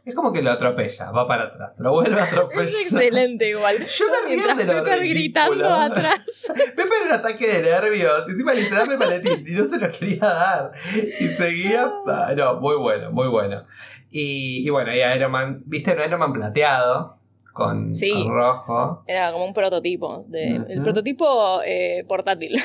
[0.06, 2.66] Es como que lo atropella, va para atrás, lo vuelve a atropellar.
[2.66, 3.84] Es excelente igual.
[3.84, 6.54] Yo también Mientras Pepper gritando atrás.
[6.54, 8.30] Pepper era un ataque de nervios.
[8.30, 9.44] Encima le dice, dame paletín.
[9.48, 10.72] Y no se lo quería dar.
[10.94, 11.92] Y seguía.
[12.06, 12.34] Ah.
[12.38, 13.66] No, muy bueno, muy bueno.
[14.12, 15.94] Y, y bueno, y Iron Man, ¿viste?
[15.96, 17.20] Un Iron Man plateado
[17.56, 17.94] con,
[18.28, 19.06] rojo.
[19.08, 20.26] Era como un prototipo.
[20.28, 22.58] De, El prototipo eh, portátil.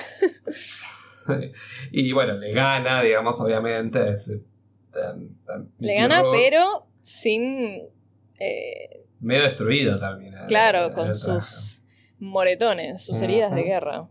[1.93, 4.01] y bueno, le gana, digamos, obviamente.
[4.01, 5.29] Eh,
[5.79, 7.83] le gana, pero sin.
[8.41, 10.35] Eh, medio destruido también.
[10.49, 11.85] Claro, con sus
[12.19, 14.09] moretones, sus heridas de guerra.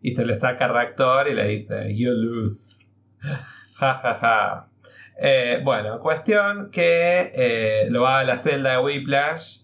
[0.00, 2.86] Y se le saca reactor y le dice: You lose.
[3.74, 5.64] Ja, ja, ja.
[5.64, 9.61] bueno, cuestión que lo va a la celda de Whiplash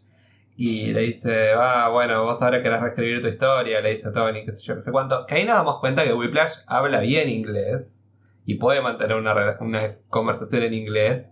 [0.61, 4.45] y le dice, ah, bueno, vos ahora querés reescribir tu historia, le dice a Tony,
[4.45, 5.25] qué sé yo, qué sé cuánto.
[5.25, 7.97] Que ahí nos damos cuenta que Whiplash habla bien inglés
[8.45, 11.31] y puede mantener una, una conversación en inglés.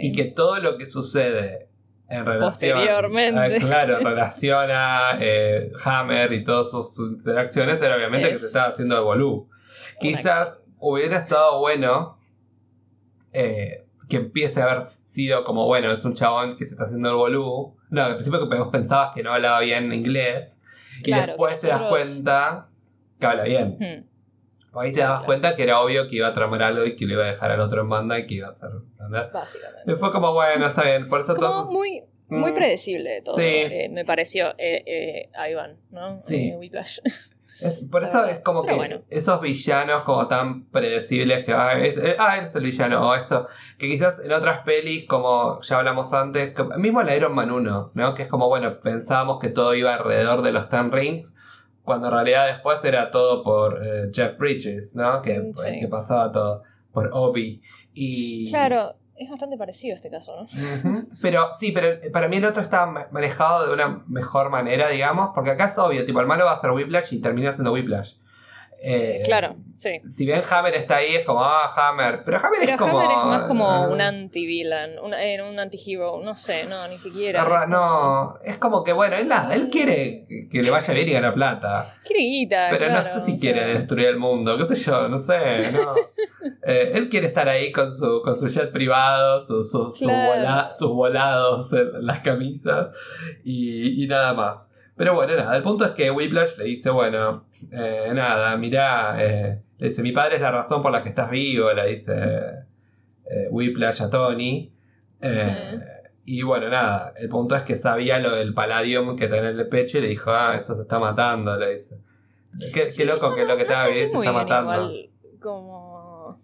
[0.00, 1.70] Y que todo lo que sucede
[2.08, 2.50] en relación.
[2.50, 3.58] Posteriormente.
[3.58, 8.68] claro, en relación a eh, Hammer y todas sus, interacciones, era obviamente que se estaba
[8.68, 9.48] haciendo de Bolú.
[9.98, 12.16] Quizás hubiera estado bueno.
[13.32, 17.08] Eh, que empiece a haber sido como, bueno, es un chabón que se está haciendo
[17.08, 17.74] el bolú.
[17.92, 20.58] No, al principio que pensabas que no hablaba bien inglés.
[21.04, 22.66] y después te das cuenta
[23.20, 23.76] que habla bien.
[23.78, 24.78] Hmm.
[24.78, 27.12] Ahí te das cuenta que era obvio que iba a tramar algo y que le
[27.12, 28.70] iba a dejar al otro en banda y que iba a hacer.
[29.30, 29.92] Básicamente.
[29.92, 31.06] Y fue como, bueno, está bien.
[31.06, 32.54] Por eso como Muy, muy mm.
[32.54, 33.38] predecible todo.
[33.38, 36.14] Eh, me pareció eh, eh, a Iván, ¿no?
[36.14, 36.52] Sí.
[36.56, 36.98] Whiplash.
[37.90, 42.54] por eso es como que esos villanos como tan predecibles que ah, es, ah, es
[42.54, 47.14] el villano o esto, que quizás en otras pelis como ya hablamos antes, mismo el
[47.14, 48.14] Iron Man 1, ¿no?
[48.14, 51.34] Que es como, bueno, pensábamos que todo iba alrededor de los Ten Rings,
[51.84, 53.82] cuando en realidad después era todo por
[54.12, 55.20] Jeff Bridges, ¿no?
[55.20, 57.60] Que, mm, que pasaba todo por Obi.
[57.92, 58.48] Y...
[58.50, 60.46] Claro, es bastante parecido este caso, ¿no?
[61.20, 65.50] Pero sí, pero para mí el otro está manejado de una mejor manera, digamos, porque
[65.50, 68.14] acá es obvio, tipo, el malo va a hacer Whiplash y termina siendo Whiplash.
[68.84, 70.00] Eh, claro, sí.
[70.10, 72.22] Si bien Hammer está ahí, es como, ah, Hammer.
[72.24, 72.98] Pero Hammer es como.
[72.98, 77.66] Hammer es más como un anti-villain, un, eh, un anti-hero, no sé, no, ni siquiera.
[77.66, 81.94] no, es como que, bueno, él, él quiere que le vaya bien y ganar plata.
[82.04, 85.58] Quiere guita, Pero no sé si quiere destruir el mundo, qué sé yo, no sé,
[85.72, 85.94] no.
[86.64, 90.00] Eh, él quiere estar ahí con su, con su jet privado, sus
[90.80, 92.96] volados en las camisas
[93.44, 94.71] y, y nada más.
[94.96, 99.62] Pero bueno, nada, el punto es que Whiplash le dice, bueno, eh, nada, mirá, eh,
[99.78, 102.12] le dice, mi padre es la razón por la que estás vivo, le dice
[103.24, 104.70] eh, Whiplash a Tony.
[106.24, 109.68] Y bueno, nada, el punto es que sabía lo del palladium que tenía en el
[109.68, 111.98] pecho y le dijo, ah, eso se está matando, le dice.
[112.72, 114.92] Qué, loco que lo que te va a vivir se está matando.
[115.40, 116.36] como...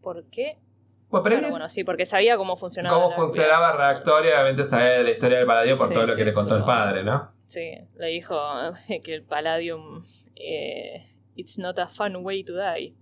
[0.00, 0.56] ¿Por qué?
[1.10, 2.94] Pues, bueno, sí, porque sabía cómo funcionaba.
[2.94, 6.24] Cómo funcionaba el reactor y obviamente sabía la historia del Palladium por todo lo que
[6.24, 7.32] le contó el padre, ¿no?
[7.46, 8.38] Sí, le dijo
[9.02, 10.02] que el Palladium.
[10.36, 11.02] Eh,
[11.38, 12.92] it's not a fun way to die.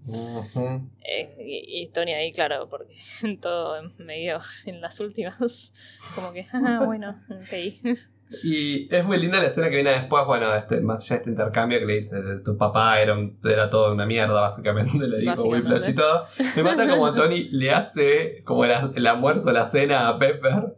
[1.05, 2.95] Eh, y, Tony ahí, claro, porque
[3.41, 6.01] todo medio en las últimas.
[6.15, 7.99] Como que, ah, bueno, ok.
[8.43, 11.79] Y es muy linda la escena que viene después, bueno, este, más ya este intercambio
[11.79, 15.95] que le dice, tu papá era, era todo una mierda, básicamente, le dijo Whiplash y
[15.95, 16.27] todo.
[16.57, 20.77] Me mata como Tony le hace como el, el almuerzo, la cena a Pepper.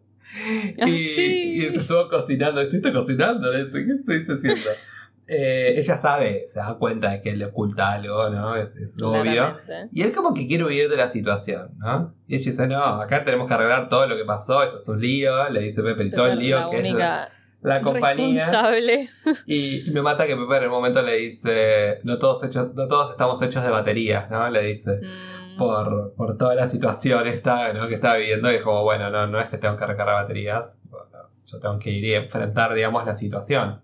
[0.81, 1.57] Ah, y, sí.
[1.57, 4.71] y estuvo cocinando, estuviste cocinando, le dice, ¿qué estoy haciendo?
[5.27, 8.57] Eh, ella sabe, se da cuenta de que él le oculta algo, ¿no?
[8.57, 8.71] Es,
[9.03, 9.59] obvio.
[9.93, 12.15] Y él como que quiere huir de la situación, ¿no?
[12.27, 15.01] Y ella dice, no, acá tenemos que arreglar todo lo que pasó, esto es un
[15.01, 16.95] lío, le dice Pepper y todo el lío que es
[17.61, 18.45] la compañía.
[19.47, 23.13] Y, me mata que Pepe en el momento le dice, no todos, hechos, no todos
[23.13, 24.49] estamos hechos de baterías, ¿no?
[24.51, 25.01] Le dice.
[25.03, 25.39] Mm.
[25.59, 27.89] Por, por, toda la situación esta ¿no?
[27.89, 30.81] que está viviendo y es como, bueno, no, no es que tengo que recargar baterías,
[31.47, 33.81] yo tengo que ir y enfrentar, digamos, la situación.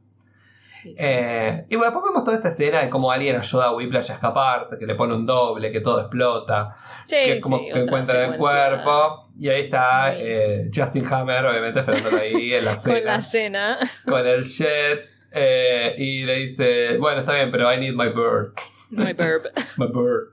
[0.85, 4.14] Eh, y bueno, después vemos toda esta escena de cómo alguien ayuda a Whiplash a
[4.14, 6.77] escaparse, que le pone un doble, que todo explota,
[7.09, 9.31] que como que encuentra el cuerpo.
[9.38, 12.94] Y ahí está eh, Justin Hammer, obviamente, esperándolo ahí en la cena.
[12.94, 13.79] con la cena.
[14.05, 15.09] Con el jet.
[15.33, 18.53] Eh, y le dice, bueno, está bien, pero I need my bird.
[18.90, 19.51] My bird.
[19.79, 20.33] my bird.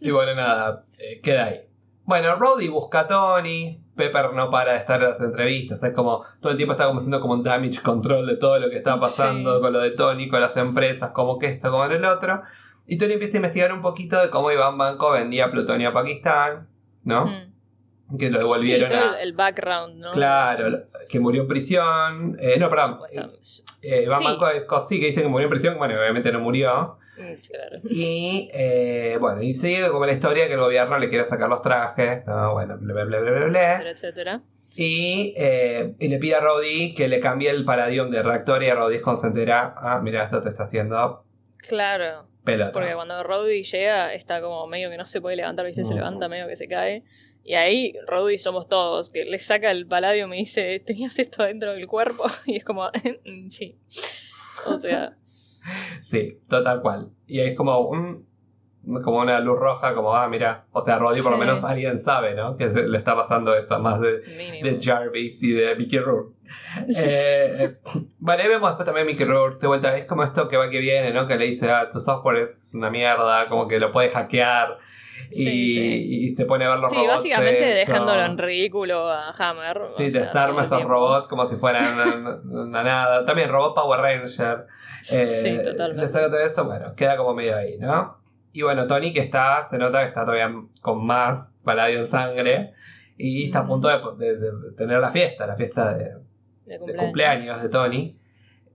[0.00, 0.84] y bueno, nada,
[1.22, 1.60] queda ahí.
[2.04, 3.81] Bueno, Roddy busca a Tony.
[3.96, 5.82] Pepper no para de estar en las entrevistas.
[5.82, 8.70] Es como todo el tiempo está como haciendo como un damage control de todo lo
[8.70, 11.92] que está pasando con lo de Tony, con las empresas, como que esto, como en
[11.92, 12.42] el otro.
[12.86, 16.68] Y Tony empieza a investigar un poquito de cómo Iván Banco vendía plutonio a Pakistán,
[17.04, 17.26] ¿no?
[17.26, 18.18] Mm.
[18.18, 20.10] Que lo devolvieron sí, todo el background, ¿no?
[20.10, 22.36] Claro, que murió en prisión.
[22.40, 22.98] Eh, no, perdón.
[23.82, 25.78] Eh, Iván Banco es sí, que dice que murió en prisión.
[25.78, 26.98] Bueno, obviamente no murió.
[27.16, 27.34] Mm,
[27.90, 31.60] y eh, bueno, y sigue como la historia que el gobierno le quiere sacar los
[31.60, 32.54] trajes, ¿no?
[32.54, 34.40] bueno, bla, bla, bla, bla, etcétera,
[34.76, 38.68] Y, eh, y, le pide a Roddy que le cambie el palladium de reactor y
[38.68, 41.24] a Roddy concentrará, ah, mira, esto te está haciendo...
[41.58, 42.28] Claro.
[42.44, 42.72] Pelota.
[42.72, 45.84] Porque cuando Roddy llega está como medio que no se puede levantar, ¿viste?
[45.84, 47.04] Se levanta medio que se cae.
[47.44, 51.72] Y ahí Roddy somos todos, que le saca el palladium y dice, tenías esto dentro
[51.72, 52.24] del cuerpo.
[52.46, 52.90] Y es como,
[53.50, 53.78] sí.
[54.66, 55.16] O sea...
[56.02, 57.10] Sí, total cual.
[57.26, 58.26] Y es como un,
[59.04, 62.34] como una luz roja, como, ah, mira, o sea, Roddy por lo menos alguien sabe,
[62.34, 62.56] ¿no?
[62.56, 66.34] Que le está pasando eso, más de, de Jarvis y de Mickey Rourke.
[66.88, 67.76] Eh,
[68.18, 71.12] vale, vemos después también Mickey Rourke de vuelta, es como esto que va que viene,
[71.12, 71.26] ¿no?
[71.26, 74.78] Que le dice, ah, tu software es una mierda, como que lo puedes hackear.
[75.30, 77.22] Y, y, se pone a ver los robots.
[77.22, 79.82] Sí, básicamente dejándolo en ridículo a Hammer.
[79.96, 81.84] Sí, desarma esos robots como si fueran
[82.44, 83.24] una, nada.
[83.24, 84.66] También robot Power Ranger.
[85.02, 86.02] Sí, eh, totalmente.
[86.02, 88.18] Le saca todo eso, bueno, queda como medio ahí, ¿no?
[88.52, 92.74] Y bueno, Tony que está, se nota que está todavía con más paladio en sangre
[93.16, 94.36] y está a punto de,
[94.76, 96.16] tener la fiesta, la fiesta de,
[96.96, 97.62] cumpleaños.
[97.62, 98.18] de Tony.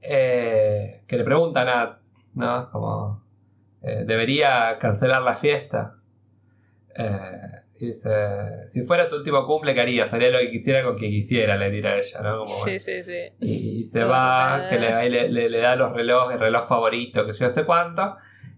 [0.01, 1.99] Eh, que le preguntan a,
[2.35, 2.69] ¿no?
[2.71, 3.23] Como,
[3.81, 5.95] eh, ¿debería cancelar la fiesta?
[7.85, 10.11] Dice, si fuera tu último cumple, ¿qué harías?
[10.11, 12.45] Haría lo que quisiera con quien quisiera, le tira ella, ¿no?
[12.45, 13.19] sí, sí, sí.
[13.39, 17.45] Y, se va, que le, le, le, da los relojes, el reloj favorito, que yo
[17.45, 18.17] no sé cuánto.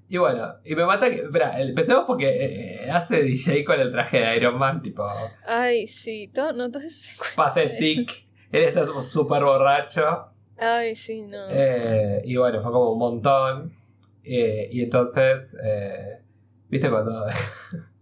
[0.10, 1.18] Y bueno, y me mata que.
[1.18, 5.06] Espera, empecemos porque eh, eh, hace DJ con el traje de Iron Man, tipo.
[5.46, 8.10] Ay, sí, todo, no, todo ese Pathetic.
[8.52, 10.32] Él está súper borracho.
[10.58, 11.48] Ay, sí, no.
[11.52, 13.70] Eh, y bueno, fue como un montón.
[14.24, 15.56] y entonces.
[16.70, 17.26] ¿Viste cuando.?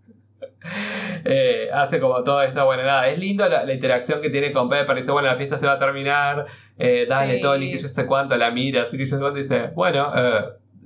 [1.73, 5.12] hace como todo esto, bueno, nada, es lindo la, interacción que tiene con Pepper, dice,
[5.12, 6.45] bueno, la fiesta se va a terminar,
[7.08, 10.12] dale, Tony, que yo sé cuánto, la mira, así que yo sé cuánto, dice, bueno,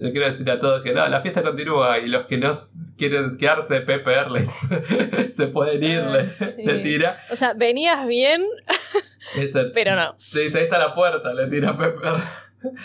[0.02, 2.58] le quiero decir a todos que no, la fiesta continúa y los que no
[2.98, 4.28] quieren quedarse, Pepper,
[5.38, 6.26] se pueden ir, ah,
[6.58, 7.24] le, tira.
[7.30, 8.44] O sea, venías bien,
[9.74, 10.16] pero no.
[10.18, 12.14] Se dice, ahí está la puerta, le tira Pepper.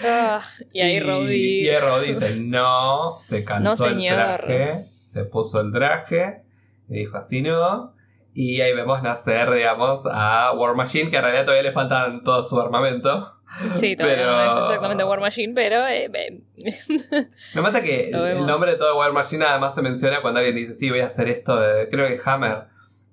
[0.04, 1.68] Ah, y ahí Roddy.
[1.68, 6.42] Y, Roddy dice, no, se cansó el traje, se puso el traje,
[6.88, 7.94] y dijo así no.
[8.35, 12.42] Y ahí vemos nacer, digamos, a War Machine, que en realidad todavía le faltan todo
[12.42, 13.33] su armamento.
[13.77, 15.87] Sí, todavía no es exactamente War Machine, pero.
[15.87, 16.11] Eh,
[17.55, 20.75] Me mata que el nombre de todo War Machine además se menciona cuando alguien dice,
[20.75, 22.64] sí, voy a hacer esto, de, creo que Hammer,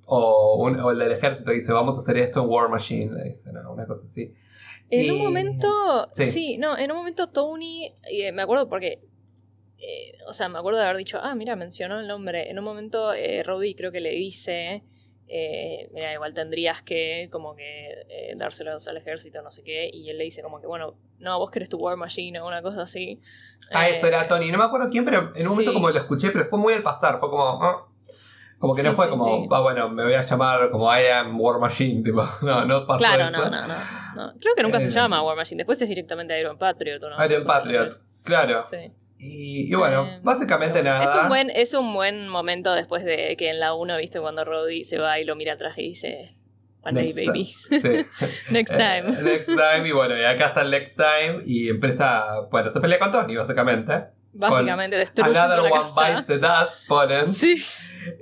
[0.05, 3.85] o, el del ejército dice, vamos a hacer esto en War Machine, le dice, una
[3.85, 4.33] cosa así.
[4.89, 6.57] En un momento, sí.
[6.57, 9.01] no, en un momento Tony, eh, me acuerdo porque
[9.79, 12.49] eh, o sea, me acuerdo de haber dicho, ah, mira, mencionó el nombre.
[12.49, 13.43] En un momento, eh,
[13.75, 14.83] creo que le dice
[15.27, 20.09] eh, mira, igual tendrías que como que eh, dárselos al ejército, no sé qué, y
[20.09, 22.83] él le dice como que, bueno, no, vos querés tu War Machine o una cosa
[22.83, 23.21] así.
[23.71, 25.97] Ah, eso era eh, Tony, no me acuerdo quién, pero en un momento como lo
[25.97, 27.63] escuché, pero fue muy al pasar, fue como...
[27.63, 27.87] Ah".
[28.59, 31.59] Como que no fue como, ah, bueno, me voy a llamar como I am War
[31.59, 35.35] Machine, tipo, no, no pasó Claro, no, no, no, Creo que nunca se llama War
[35.35, 37.25] Machine, después es directamente Iron Patriot, ¿no?
[37.25, 37.91] Iron Patriot,
[38.23, 38.65] claro.
[38.65, 38.91] Sí.
[39.25, 41.03] Y, bueno, eh, básicamente nada.
[41.03, 44.43] Es un, buen, es un buen momento después de que en la 1, viste, cuando
[44.43, 46.29] Roddy se va y lo mira atrás y dice,
[46.85, 47.49] One day, baby.
[48.51, 49.07] next time.
[49.07, 52.81] Eh, next time, y bueno, y acá está el next time, y empieza, bueno, se
[52.81, 54.07] pelea con Tony, básicamente.
[54.33, 57.27] Básicamente destruye Another one bites the dust, ponen.
[57.27, 57.63] Sí.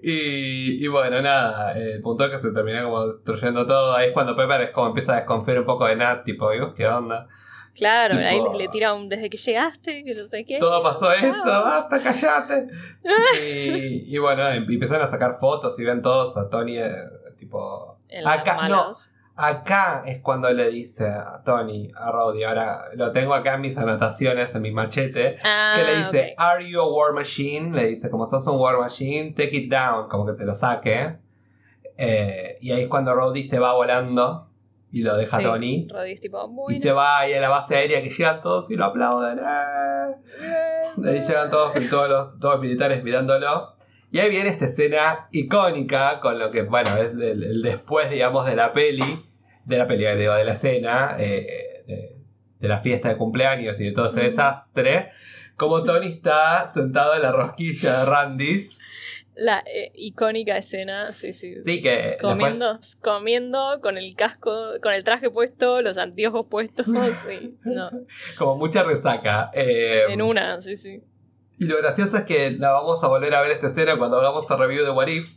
[0.03, 3.95] Y, y, bueno, nada, el punto es que se termina como destruyendo todo.
[3.95, 6.85] Ahí es cuando Pepper es como empieza a desconfiar un poco de Nat, tipo, ¿qué
[6.85, 7.27] onda?
[7.75, 10.59] Claro, ahí le tira un desde que llegaste, que no sé qué.
[10.59, 12.67] Todo pasó esto, basta, callate.
[13.41, 16.91] y, y, bueno, em, empiezan a sacar fotos y ven todos a Tony, eh,
[17.37, 17.97] tipo.
[18.25, 18.91] acá, no,
[19.35, 23.77] acá es cuando le dice a Tony, a Roddy, ahora lo tengo acá en mis
[23.77, 27.71] anotaciones, en mi machete, ah, que le dice, ¿Are you a war machine?
[27.71, 31.15] Le dice, como sos un war machine, take it down, como que se lo saque.
[31.97, 34.50] Eh, y ahí es cuando Roddy se va volando
[34.91, 35.87] y lo deja Tony.
[36.69, 39.39] y se va ahí a la base aérea que llegan todos y lo aplauden.
[39.39, 41.07] ¡Eh!
[41.07, 43.75] Ahí llegan todos, todos los, todos militares mirándolo.
[44.11, 48.57] Y ahí viene esta escena icónica con lo que, bueno, es el, después, digamos, de
[48.57, 49.25] la peli,
[49.63, 52.17] de la peli, de la escena, eh,
[52.59, 55.11] de, la fiesta de cumpleaños y de todo ese desastre.
[55.55, 58.77] Como Tony está sentado en la rosquilla de Randy's
[59.35, 61.55] la eh, icónica escena, sí, sí.
[61.63, 62.17] Sí, que.
[62.19, 67.57] Comiendo, comiendo con el casco, con el traje puesto, los anteojos puestos, sí.
[67.63, 67.89] No.
[68.37, 69.49] Como mucha resaca.
[69.53, 71.01] Eh, en una, sí, sí.
[71.59, 74.49] Y lo gracioso es que la vamos a volver a ver esta escena cuando hagamos
[74.49, 75.29] el review de What If,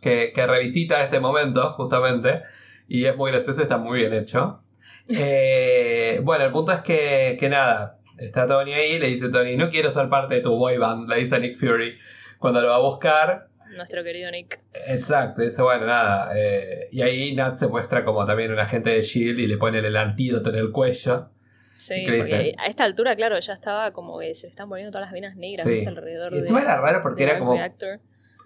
[0.00, 2.42] que, que, revisita este momento, justamente.
[2.88, 4.62] Y es muy gracioso, está muy bien hecho.
[5.08, 9.68] Eh, bueno, el punto es que, que nada, está Tony ahí, le dice Tony, no
[9.68, 11.96] quiero ser parte de tu boy band, le dice Nick Fury
[12.38, 13.48] cuando lo va a buscar.
[13.76, 14.60] Nuestro querido Nick.
[14.88, 16.30] Exacto, dice, bueno, nada.
[16.36, 19.78] Eh, y ahí Nat se muestra como también un agente de Shield y le pone
[19.78, 21.30] el antídoto en el cuello.
[21.76, 25.12] Sí, porque a esta altura, claro, ya estaba como que se están poniendo todas las
[25.12, 26.48] venas negras alrededor y de.
[26.48, 27.54] era raro porque era como.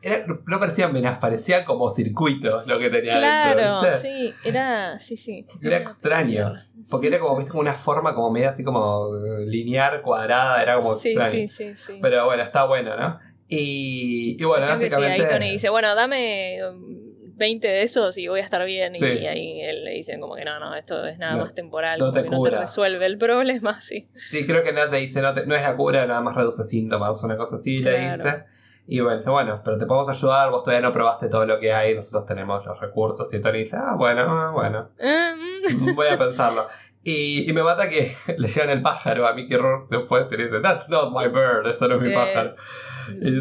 [0.02, 4.98] Era, no parecían venas, parecían como circuitos lo que tenía Claro, sí, era.
[4.98, 5.44] Sí, sí.
[5.60, 6.54] Era, extraño.
[6.90, 9.10] Porque era como, viste, como una forma como media así como
[9.46, 11.30] lineal, cuadrada, era como sí, extraño.
[11.30, 11.98] Sí, sí, sí.
[12.00, 13.20] Pero bueno, está bueno, ¿no?
[13.52, 15.24] Y, bueno, básicamente...
[15.24, 16.60] ahí Tony dice, bueno, dame
[17.40, 18.94] 20 de esos y voy a estar bien.
[18.94, 22.12] Y ahí él le dicen como que no, no, esto es nada más temporal, no
[22.12, 24.06] te, no te resuelve el problema, sí.
[24.08, 27.20] Sí, creo que Nat le dice, no, no es la cura, nada más reduce síntomas,
[27.24, 28.44] una cosa así, le dice.
[28.86, 31.72] Y bueno, dice, bueno, pero te podemos ayudar, vos todavía no probaste todo lo que
[31.72, 33.32] hay, nosotros tenemos los recursos.
[33.32, 34.90] Y Tony dice, ah, bueno, ah, bueno.
[35.00, 35.94] Ah, mm.
[35.94, 36.66] Voy a pensarlo.
[37.02, 40.88] Y, me mata que le llevan el pájaro a Mickey Rourke después y dice, That's
[40.88, 42.56] not my bird, eso no es mi pájaro.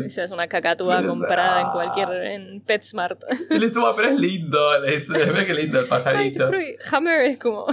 [0.06, 2.10] Esa es una cacatúa comprada en cualquier.
[2.24, 3.22] en PetSmart.
[3.50, 4.80] Y le dice, pero es lindo.
[4.80, 6.50] Le dice, ve que lindo el pajarito.
[6.54, 7.68] Ay, Hammer es como.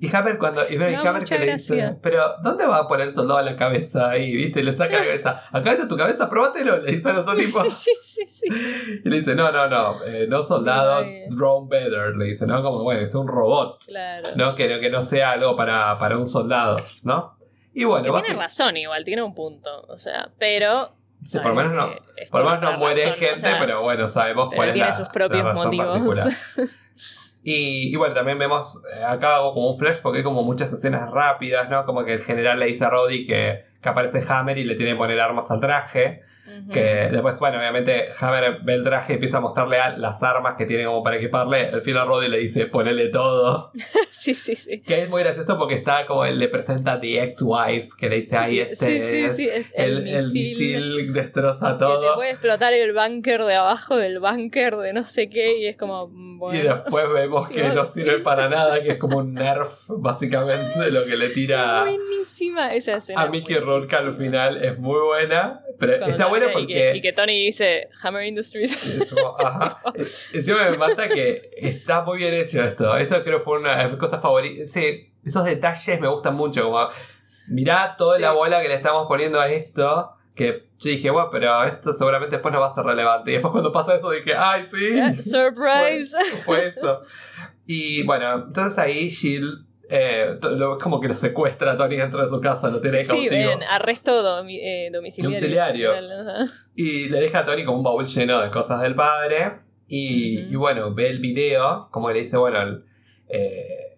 [0.00, 0.62] Y Hammer cuando.
[0.68, 4.10] Y, ve, Hammer que le dice, pero ¿dónde va a poner el soldado la cabeza
[4.10, 4.34] ahí?
[4.34, 4.62] ¿Viste?
[4.62, 5.42] Le saca la cabeza.
[5.52, 6.78] Acá está tu cabeza, probátelo.
[6.78, 7.62] Le dice al otro tipo.
[7.64, 9.00] Sí, sí, sí, sí.
[9.04, 10.04] Y le dice, no, no, no.
[10.04, 12.16] Eh, no soldado, drone better.
[12.16, 12.62] Le dice, ¿no?
[12.62, 13.84] Como, bueno, es un robot.
[13.86, 14.28] Claro.
[14.36, 14.54] ¿no?
[14.54, 17.36] Que, que no sea algo para, para un soldado, ¿no?
[17.72, 19.86] Y bueno, que tiene razón igual, tiene un punto.
[19.88, 20.92] O sea, pero
[21.32, 21.90] por lo menos no,
[22.30, 26.04] por lo menos no muere gente, pero bueno, sabemos cuál es tiene sus propios motivos.
[27.40, 30.70] Y, y, bueno, también vemos, eh, acá hago como un flash porque hay como muchas
[30.70, 31.86] escenas rápidas, ¿no?
[31.86, 34.92] Como que el general le dice a Roddy que, que aparece Hammer y le tiene
[34.92, 36.24] que poner armas al traje.
[36.72, 40.66] Que después, bueno, obviamente Hammer ve el traje y empieza a mostrarle las armas que
[40.66, 41.66] tiene como para equiparle.
[41.68, 43.70] Al final Roddy le dice, ponele todo.
[44.10, 44.80] sí, sí, sí.
[44.80, 48.16] Que es muy gracioso porque está como él le presenta a The Ex-Wife, que le
[48.22, 52.00] dice, ahí este sí, sí, sí, es el, el, misil, destroza todo.
[52.00, 55.66] Que te puede explotar el bunker de abajo del bunker de no sé qué y
[55.66, 56.58] es como, bueno.
[56.58, 60.90] Y después vemos que no sirve para nada, que es como un nerf básicamente de
[60.90, 61.82] lo que le tira...
[61.82, 63.22] Buenísima esa escena.
[63.22, 66.92] A Mickey Rourke al final es muy buena, pero está buena porque...
[66.96, 69.14] Y que, Tony dice Hammer Industries.
[69.44, 69.80] ajá.
[69.94, 72.96] Encima me pasa que está muy bien hecho esto.
[72.96, 74.70] Esto creo que fue una de mis cosas favoritas.
[74.70, 76.64] Sí, esos detalles me gustan mucho.
[76.64, 76.88] Como,
[77.48, 80.14] mirá toda la bola que le estamos poniendo a esto.
[80.34, 83.30] Que yo dije, bueno, pero esto seguramente después no va a ser relevante.
[83.30, 85.20] Y después cuando pasa eso dije, ¡ay, sí!
[85.30, 86.16] ¡Surprise!
[86.44, 87.02] Fue, eso.
[87.66, 92.28] Y bueno, entonces ahí Jill eh, es como que lo secuestra a Tony dentro de
[92.28, 93.32] su casa, lo tiene sí, cautivo.
[93.32, 95.92] Sí, arresto eh, domiciliario.
[96.74, 99.60] Y le deja a Tony como un baúl lleno de cosas del padre.
[99.90, 102.82] Y, bueno, ve el video, como le dice, bueno,
[103.28, 103.96] eh,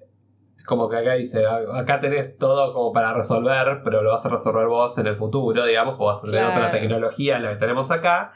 [0.64, 4.68] como que acá dice, acá tenés todo como para resolver, pero lo vas a resolver
[4.68, 8.32] vos en el futuro, digamos, como vas a con la tecnología, lo que tenemos acá.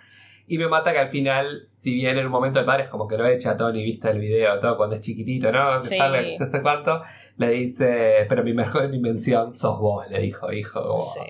[0.49, 3.07] Y me mata que al final, si bien en un momento el padre es como
[3.07, 5.81] que lo echa a Tony, vista el video, todo cuando es chiquitito, ¿no?
[5.81, 7.03] Que sale, no sé cuánto
[7.37, 11.01] le dice, pero mi mejor invención sos vos, le dijo, hijo.
[11.01, 11.21] sí.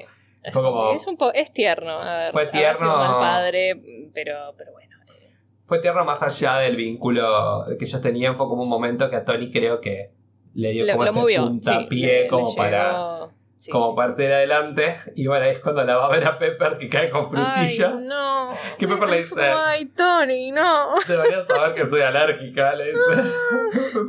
[0.43, 2.87] Es, un es tierno, a ver, fue tierno.
[2.87, 4.95] Mal padre, pero, pero bueno.
[5.09, 5.33] Eh.
[5.65, 9.25] Fue tierno más allá del vínculo que ellos tenían, fue como un momento que a
[9.25, 10.11] Tony creo que
[10.53, 13.24] le dio como ese puntapié como para
[13.71, 15.01] como para seguir adelante.
[15.15, 17.95] Y bueno, ahí es cuando la va a ver a Pepper que cae con frutilla.
[17.97, 18.55] Ay, no.
[18.79, 20.95] Que Pepper le dice: Ay, Tony, no.
[21.07, 22.75] Deberías saber que soy alérgica.
[22.75, 22.99] Le dice.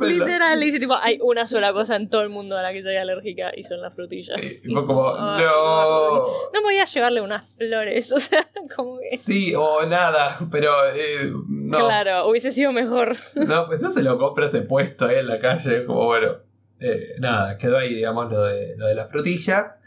[0.00, 2.82] Literal, le dice: tipo, hay una sola cosa en todo el mundo a la que
[2.82, 4.42] soy alérgica y son las frutillas.
[4.42, 6.18] y fue como: No.
[6.18, 9.16] No podía llevarle unas flores, o sea, como que.
[9.18, 10.72] Sí, o nada, pero.
[10.94, 11.78] Eh, no.
[11.78, 13.16] Claro, hubiese sido mejor.
[13.36, 16.45] No, pues eso se lo compra ese puesto ahí en la calle, como bueno.
[16.80, 19.80] Eh, nada, quedó ahí, digamos, lo de, lo de las frutillas.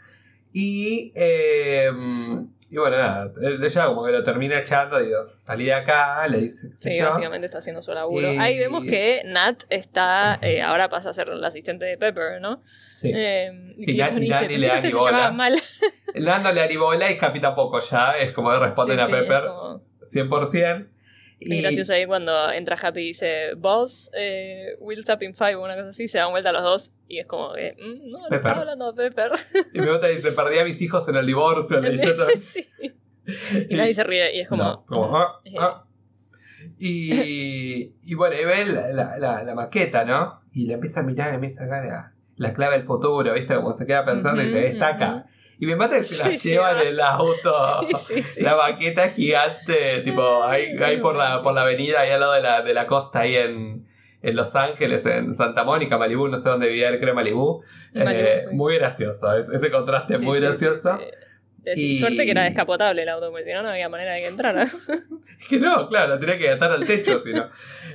[0.52, 1.90] Y, eh,
[2.72, 6.68] y bueno, nada, ella como que lo termina echando, digo, salí de acá, le dice.
[6.76, 8.28] Sí, básicamente está haciendo su laburo.
[8.38, 12.60] Ahí vemos que Nat está, eh, ahora pasa a ser el asistente de Pepper, ¿no?
[12.62, 13.10] Sí.
[13.12, 15.56] Eh, y Nat, dice, le da se mal.
[16.14, 19.42] Le aribola y Happy tampoco ya, es como responden a Pepper
[20.12, 20.86] 100%.
[21.40, 21.62] Y...
[21.62, 25.88] gracioso ahí cuando entra Happy y dice, Boss, eh, Up in Five o una cosa
[25.88, 28.88] así, se dan vuelta los dos y es como que, mm, no, le estaba hablando
[28.88, 29.32] a Pepper.
[29.72, 31.80] Y me gusta dice, perdí a mis hijos en el divorcio.
[32.40, 32.66] Sí.
[33.68, 34.84] Y nadie se ríe y es como...
[34.86, 35.84] como ah, ah.
[36.78, 40.40] Y, y bueno, y ve la, la, la, maqueta, ¿no?
[40.52, 43.54] Y le empieza a mirar, empieza a sacar la, clave del futuro, ¿viste?
[43.54, 45.26] Como se queda pensando y dice, está acá.
[45.60, 47.52] Y me mata que se la llevan en el auto.
[48.38, 52.40] la baqueta gigante, tipo, ahí, ahí por, la, por la avenida, ahí al lado de
[52.40, 53.86] la, de la costa, ahí en,
[54.22, 57.62] en Los Ángeles, en Santa Mónica, Malibú, no sé dónde vivía él, creo Malibú.
[57.94, 60.98] Eh, muy gracioso, ese contraste es muy gracioso.
[61.76, 61.98] Y...
[61.98, 64.62] Suerte que era descapotable el auto, porque si no, no había manera de que entrara.
[64.62, 64.90] es
[65.50, 67.50] que no, claro, lo tenía que atar al techo, si no.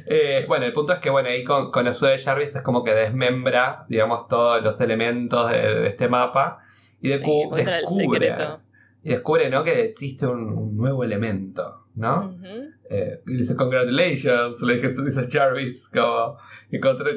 [0.06, 2.84] Eh, bueno, el punto es que, bueno, ahí con, con el de Jarvis es como
[2.84, 6.62] que desmembra, digamos, todos los elementos de este mapa
[7.02, 7.64] y descubre,
[9.04, 9.64] y descubre ¿no?
[9.64, 12.36] que existe un, nuevo elemento, ¿no?
[12.90, 16.38] Eh, y dice, congratulations, le dice, Jarvis, como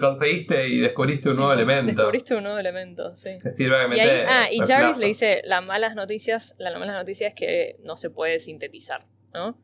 [0.00, 1.92] conseguiste y descubriste un nuevo elemento.
[1.92, 3.38] Descubriste un nuevo elemento, sí.
[3.42, 7.34] Que sirve y Ah, y Jarvis le dice, las malas noticias, la mala noticia es
[7.34, 9.58] que no se puede sintetizar, ¿no?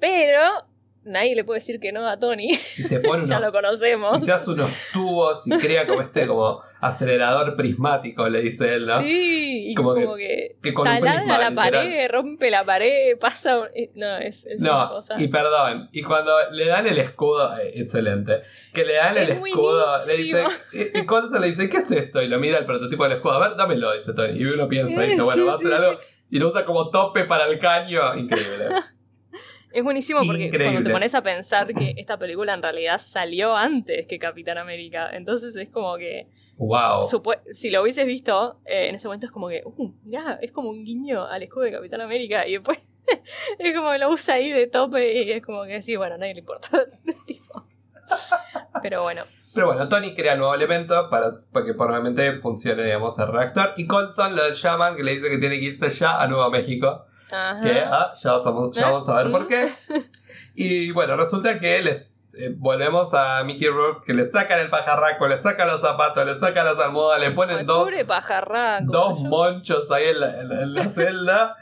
[0.00, 0.40] Pero
[1.04, 2.48] nadie le puede decir que no a Tony.
[3.26, 4.26] ya lo conocemos.
[4.26, 9.00] Y hace unos tubos y crea como este como acelerador prismático, le dice él, ¿no?
[9.00, 13.62] Sí, y como, que, que, taladra la pared, rompe la pared, pasa.
[13.94, 15.20] No, es, es no, cosa.
[15.20, 18.42] Y perdón, y cuando le dan el escudo, eh, excelente,
[18.74, 20.44] que le dan el escudo, le dice,
[20.94, 22.20] y, cuando se le dice, ¿qué es esto?
[22.20, 24.38] Y lo mira el prototipo del escudo, a ver, dámelo, dice Tony.
[24.38, 25.98] Y uno piensa, y dice, bueno, va a hacer algo.
[26.30, 28.66] Y lo usa como tope para el caño, increíble.
[29.74, 34.06] Es buenísimo porque cuando te pones a pensar que esta película en realidad salió antes
[34.06, 36.28] que Capitán América, entonces es como que.
[36.56, 37.02] ¡Wow!
[37.50, 40.70] Si lo hubieses visto, eh, en ese momento es como que, uh, ya, es como
[40.70, 42.78] un guiño al escudo de Capitán América y después
[43.58, 46.18] es como que lo usa ahí de tope y es como que sí, bueno, a
[46.18, 46.68] nadie le importa.
[48.82, 49.24] Pero bueno.
[49.54, 51.32] Pero bueno, Tony crea nuevo elemento para,
[51.64, 53.72] que probablemente funcione, digamos, el reactor.
[53.76, 57.06] Y Colson lo llaman, que le dice que tiene que irse ya a Nuevo México.
[57.62, 59.68] Que ah, ya, vamos, a ver por qué.
[60.56, 65.26] Y bueno, resulta que les eh, volvemos a Mickey Rourke que le sacan el pajarraco,
[65.26, 67.88] le sacan los zapatos, le sacan las almohadas, le ponen dos,
[68.82, 70.20] dos monchos ahí en
[70.74, 71.56] la, celda.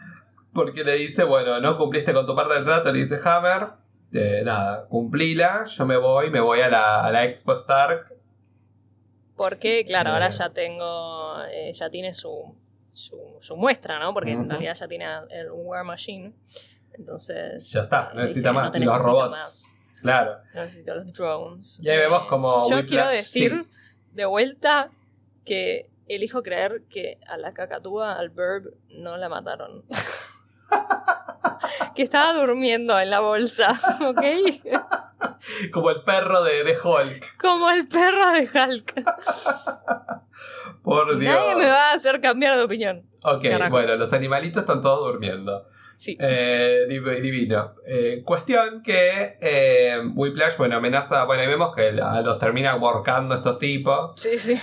[0.52, 3.68] Porque le dice, bueno, no cumpliste con tu parte del trato, le dice Hammer.
[4.12, 8.14] Eh, nada, cumplila, yo me voy, me voy a la, a la Expo Stark.
[9.36, 12.54] Porque, claro, ahora ya tengo, eh, ya tiene su,
[12.92, 14.14] su, muestra, ¿no?
[14.14, 16.34] Porque en realidad ya tiene el War Machine.
[16.94, 17.70] Entonces.
[17.72, 18.78] Ya está, necesita más.
[18.78, 19.74] los robots.
[20.00, 20.38] Claro.
[20.54, 21.80] necesita los drones.
[21.82, 22.68] Y ahí vemos como.
[22.68, 23.66] Yo quiero decir
[24.12, 24.90] de vuelta
[25.44, 29.84] que elijo creer que a la cacatúa, al Burb, no la mataron.
[31.94, 33.70] que estaba durmiendo en la bolsa,
[34.00, 34.22] ¿ok?
[35.72, 37.36] Como el perro de, de Hulk.
[37.38, 38.94] Como el perro de Hulk.
[40.82, 41.34] Por Dios.
[41.34, 43.06] Nadie me va a hacer cambiar de opinión.
[43.24, 45.66] Ok, bueno, los animalitos están todos durmiendo.
[45.96, 46.16] Sí.
[46.18, 47.74] Eh, divino.
[47.86, 51.24] Eh, cuestión que eh, Whiplash, bueno, amenaza.
[51.24, 54.12] Bueno, ahí vemos que los termina workando estos tipos.
[54.16, 54.54] Sí, sí.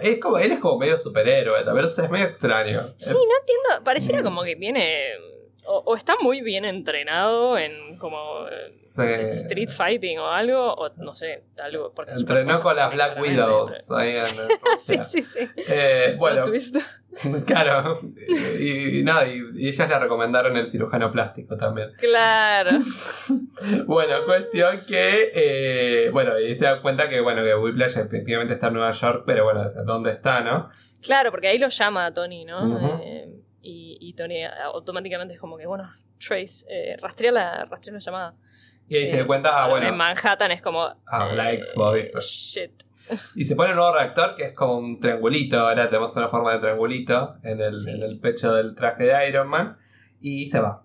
[0.00, 2.80] es como, él es como medio superhéroe, a ver, es medio extraño.
[2.96, 3.84] Sí, no entiendo.
[3.84, 5.10] Pareciera como que tiene.
[5.66, 8.16] o, está muy bien entrenado en como
[8.98, 11.92] Street Fighting o algo, o no sé, algo.
[11.94, 13.90] Porque Entrenó con las Black Widows.
[13.90, 14.20] Ahí
[14.78, 15.40] sí, sí, sí.
[15.68, 16.44] Eh, bueno,
[17.46, 18.00] claro.
[18.60, 21.90] Y, nada, y, ellas le recomendaron el cirujano plástico también.
[21.98, 22.78] Claro.
[23.86, 25.32] bueno, cuestión que.
[25.34, 29.24] Eh, bueno, y se da cuenta que, bueno, que Whiplash efectivamente está en Nueva York,
[29.26, 30.70] pero bueno, ¿dónde está, no?
[31.02, 33.00] Claro, porque ahí lo llama a Tony, ¿no?
[33.02, 33.28] eh,
[33.60, 35.88] y, y, Tony automáticamente es como que, bueno,
[36.18, 38.34] Trace, eh, rastrea, la, rastrea la llamada.
[38.88, 39.86] Y ahí se da cuenta, ah, bueno.
[39.86, 40.88] En Manhattan es como.
[41.06, 42.26] Ah, la eh, Xbox.
[42.28, 42.82] Shit.
[43.36, 45.60] Y se pone un nuevo reactor que es como un triangulito.
[45.60, 49.48] Ahora tenemos una forma de triangulito en el, en el pecho del traje de Iron
[49.48, 49.76] Man.
[50.20, 50.84] Y se va.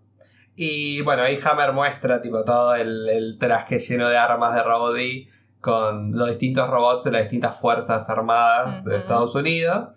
[0.56, 4.98] Y bueno, ahí Hammer muestra tipo todo el, el traje lleno de armas de Robot
[5.62, 9.90] con los distintos robots de las distintas fuerzas armadas de Estados Unidos.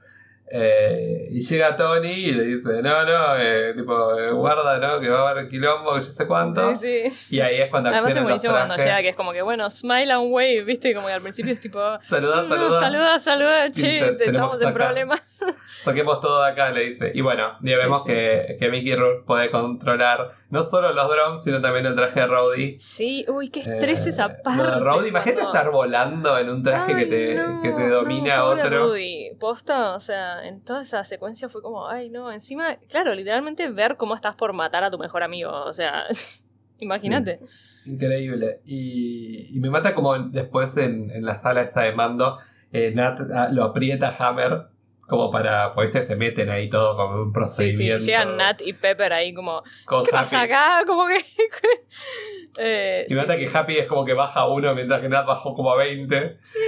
[0.55, 5.01] Eh, y llega Tony y le dice, no, no, eh, tipo, eh, guarda, ¿no?
[5.01, 6.75] Que va a haber quilombo, que yo sé cuánto.
[6.75, 7.37] Sí, sí.
[7.37, 10.13] Y ahí es cuando Además es buenísimo cuando llega, que es como que, bueno, smile
[10.13, 10.95] and wave, ¿viste?
[10.95, 12.81] Como que al principio es tipo, saluda, saluda.
[12.81, 15.23] saluda, saluda, che, estamos en problemas.
[15.65, 17.13] Saquemos todo de acá, le dice.
[17.15, 21.63] Y bueno, ya vemos Que, que Mickey Rourke puede controlar no solo los drones, sino
[21.63, 22.79] también el traje de Rowdy.
[22.79, 24.81] Sí, uy, qué estrés esa eh, parte.
[24.81, 28.69] Rowdy, imagínate estar volando en un traje que, te, que te domina no, otro.
[28.69, 29.35] Rowdy.
[29.41, 33.97] Posta, o sea, en toda esa secuencia fue como, ay, no, encima, claro, literalmente ver
[33.97, 36.05] cómo estás por matar a tu mejor amigo, o sea.
[36.79, 37.39] Imagínate.
[37.87, 38.61] increíble.
[38.67, 42.39] Y, y, me mata como después en, en la sala esa de mando,
[42.73, 44.72] eh, Nat ah, lo aprieta Hammer
[45.07, 48.01] como para, pues se meten ahí todo como un procedimiento.
[48.01, 50.85] Sí, sí, llegan Nat y Pepper ahí como, ¿qué pasa acá?
[50.87, 51.19] Como que...
[52.59, 55.73] eh, y nota que Happy es como que baja uno mientras que Nat bajó como
[55.73, 56.39] a 20.
[56.41, 56.59] Sí.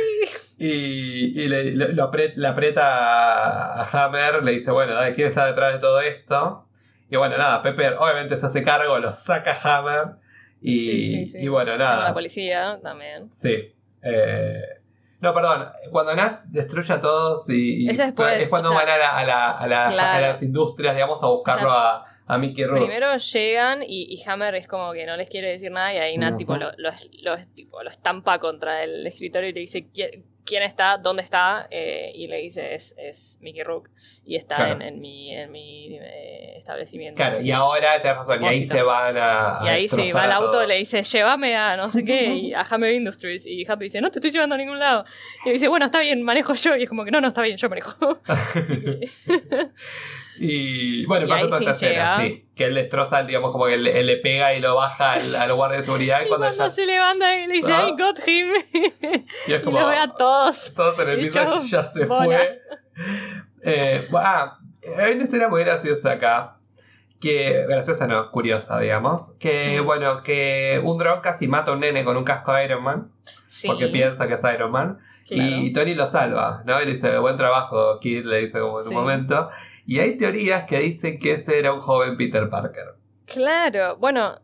[0.59, 2.03] Y, y le, le,
[2.49, 6.67] aprieta, a Hammer, le dice, bueno, ¿quién está detrás de todo esto?
[7.11, 10.17] Y bueno, nada, Pepper obviamente se hace cargo, lo saca Hammer.
[10.61, 11.39] Y, sí, sí, sí.
[11.41, 11.91] y bueno, nada.
[11.91, 13.31] Llama la policía también.
[13.31, 13.75] Sí.
[14.03, 14.63] Eh,
[15.25, 15.69] no, perdón.
[15.91, 18.13] Cuando Nat destruye a todos y, es,
[18.51, 22.87] cuando van a, las industrias, digamos, a buscarlo a, a Mickey Rourke.
[22.87, 26.37] Primero llegan y, Hammer es como que no les quiere decir nada y ahí Nat
[26.37, 26.71] tipo, lo,
[27.55, 32.29] tipo, lo estampa contra el escritorio y le dice quién está, dónde está, eh, y
[32.29, 33.91] le dice es, es Mickey Rook
[34.25, 37.17] y está en, mi, en mi eh, establecimiento.
[37.17, 39.61] Claro, y ahora te razón, y ahí se van a.
[39.65, 42.55] y ahí sí, va al auto y le dice, llévame a no sé qué, y
[42.55, 43.47] a Hammer Industries.
[43.47, 45.05] Y Happy dice, no te estoy llevando a ningún lado.
[45.45, 46.77] Y dice, bueno, está bien, manejo yo.
[46.77, 47.95] Y es como que no, no está bien, yo manejo.
[50.39, 51.87] y bueno, y pasa ahí sí
[52.35, 52.49] sí.
[52.55, 55.85] que él destroza, digamos, como que le, le pega y lo baja al, guardia de
[55.85, 56.23] seguridad.
[56.25, 58.49] Y, cuando, se levanta y le dice, I got him.
[59.47, 60.73] Y, es como, lo ve a todos.
[60.75, 62.61] Todos en el piso y ya se fue.
[63.63, 64.59] Eh, ah,
[64.99, 66.57] hay una escena muy graciosa acá.
[67.21, 69.35] Que, graciosa no, curiosa, digamos.
[69.39, 72.83] Que, bueno, que un dron casi mata a un nene con un casco de Iron
[72.83, 73.13] Man.
[73.67, 74.99] Porque piensa que es Iron Man.
[75.31, 76.81] Y Tony lo salva, ¿no?
[76.83, 79.49] Y le dice, buen trabajo, Kid, le dice como en un momento.
[79.87, 82.95] Y hay teorías que dicen que ese era un joven Peter Parker.
[83.27, 84.41] Claro, bueno,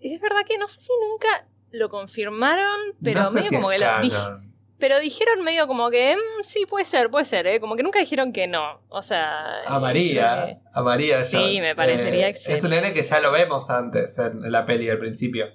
[0.00, 3.86] es verdad que no sé si nunca lo confirmaron, pero medio como que lo
[4.78, 7.60] pero dijeron medio como que mm, sí, puede ser, puede ser, ¿eh?
[7.60, 8.80] como que nunca dijeron que no.
[8.88, 9.62] O sea.
[9.66, 11.24] A María, a María.
[11.24, 12.58] Sí, me parecería excelente.
[12.58, 15.46] Es un nene que ya lo vemos antes en la peli al principio.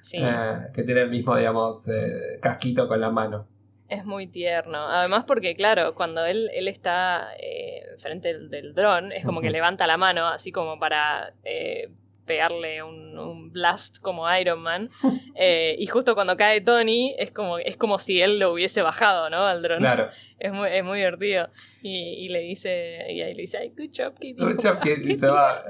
[0.00, 0.18] Sí.
[0.22, 3.46] Eh, que tiene el mismo, digamos, eh, casquito con la mano.
[3.88, 4.86] Es muy tierno.
[4.88, 9.86] Además porque, claro, cuando él, él está eh, frente del, dron, es como que levanta
[9.86, 11.90] la mano, así como para eh,
[12.26, 14.90] pegarle un, blast como Iron Man.
[15.40, 19.30] Eh, y justo cuando cae Tony, es como, es como si él lo hubiese bajado,
[19.30, 19.46] ¿no?
[19.46, 19.78] Al dron.
[19.78, 20.08] Claro.
[20.40, 21.48] Es muy, es muy divertido.
[21.80, 24.36] Y, le dice, y ahí le dice, good job, Kid.
[24.36, 24.78] Good job.
[24.84, 25.64] Y se va.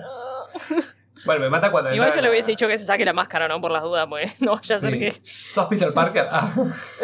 [1.25, 1.95] Bueno, me mata cuando.
[1.95, 3.61] Igual yo le hubiese dicho que se saque la máscara, ¿no?
[3.61, 5.11] Por las dudas, pues no vaya a ser que.
[5.11, 6.27] ¿Sos Peter Parker?
[6.31, 6.53] Ah.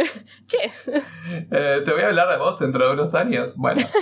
[0.47, 0.59] che.
[1.51, 3.55] Eh, te voy a hablar de vos dentro de unos años.
[3.57, 3.83] Bueno.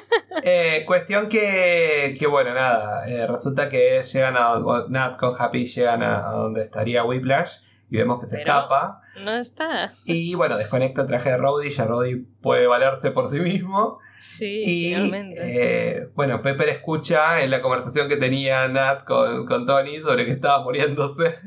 [0.44, 3.06] Eh, cuestión que, que, bueno, nada.
[3.06, 4.58] Eh, resulta que llegan a.
[4.88, 7.58] Nat con Happy llegan a, donde estaría Whiplash
[7.92, 9.02] y vemos que se escapa.
[9.22, 9.90] No está.
[10.06, 13.98] Y bueno, desconecta el traje de Roddy, ya Roddy puede valerse por sí mismo.
[14.18, 15.36] Sí, y, finalmente.
[15.38, 20.32] Eh, bueno, Pepper escucha en la conversación que tenía Nat con, con Tony sobre que
[20.32, 21.38] estaba muriéndose.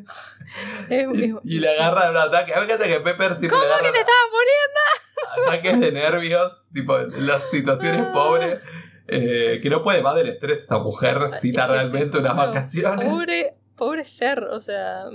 [1.43, 2.53] y, le agarra un ataque.
[2.53, 5.51] A mí me encanta que Pepper siempre ¿Cómo que te estaba muriendo?
[5.51, 8.67] Ataques de nervios, tipo en las situaciones pobres.
[9.07, 13.09] Eh, que no puede más del estrés esa mujer necesita realmente unas vacaciones.
[13.09, 15.05] Pobre, pobre ser, o sea,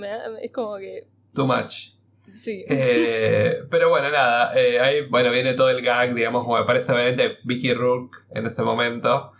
[0.42, 1.06] es como que.
[1.34, 1.90] Too much.
[2.36, 2.64] Sí.
[2.68, 6.92] Eh, pero bueno, nada, eh, ahí bueno, viene todo el gag, digamos, como me parece
[6.92, 9.32] obviamente Vicky Rook en ese momento.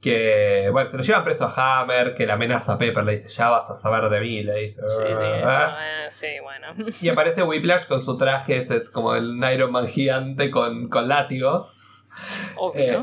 [0.00, 3.30] Que, bueno, se lo llevan preso a Hammer, que la amenaza a Pepper, le dice,
[3.30, 4.82] ya vas a saber de mí, le dice.
[4.86, 5.78] Sí, sí, ah".
[5.80, 6.66] eh, sí, bueno.
[7.00, 11.83] Y aparece Whiplash con su traje, ese, como el Iron Man gigante con, con látigos.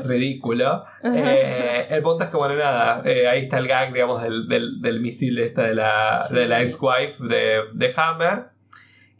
[0.04, 0.84] Ridículo.
[1.02, 5.38] el punto es que, bueno, nada, ahí está el gag, digamos, del, del, del misil
[5.38, 8.52] esta de la, de la ex-wife de, de Hammer.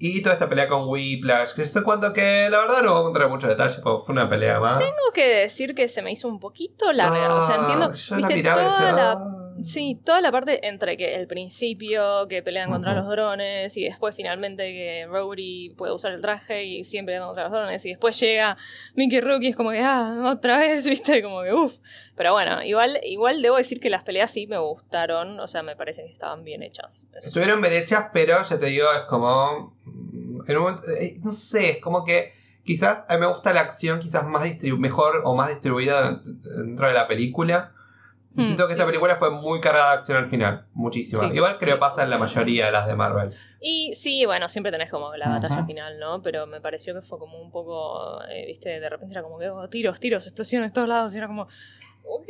[0.05, 3.09] Y toda esta pelea con Whiplash, que sé cuánto que la verdad no vamos a
[3.11, 4.78] entrar en muchos detalles, porque fue una pelea más.
[4.78, 7.36] Tengo que decir que se me hizo un poquito larga.
[7.36, 7.90] o sea, entiendo.
[7.90, 9.41] viste, toda la.
[9.61, 14.14] Sí, toda la parte entre que el principio, que pelean contra los drones, y después
[14.16, 18.57] finalmente que Rowdy puede usar el traje y siempre contra los drones, y después llega
[18.94, 21.78] Mickey Rookie, es como que, ah, otra vez, viste, como que, uff.
[22.16, 25.76] Pero bueno, igual, igual debo decir que las peleas sí me gustaron, o sea, me
[25.76, 27.07] parece que estaban bien hechas.
[27.14, 29.74] Estuvieron bien hechas, pero ya te digo, es como
[30.48, 32.32] eh, no sé, es como que
[32.64, 34.46] quizás a mí me gusta la acción quizás más
[34.78, 37.72] mejor o más distribuida dentro de la película.
[38.34, 41.22] Hmm, siento que esta película fue muy cargada de acción al final, muchísimo.
[41.24, 43.30] Igual creo que pasa en la mayoría de las de Marvel.
[43.60, 46.22] Y sí, bueno, siempre tenés como la batalla final, ¿no?
[46.22, 49.50] Pero me pareció que fue como un poco, eh, viste, de repente era como que
[49.50, 51.46] oh, tiros, tiros, explosiones en todos lados y era como,
[52.04, 52.28] ok.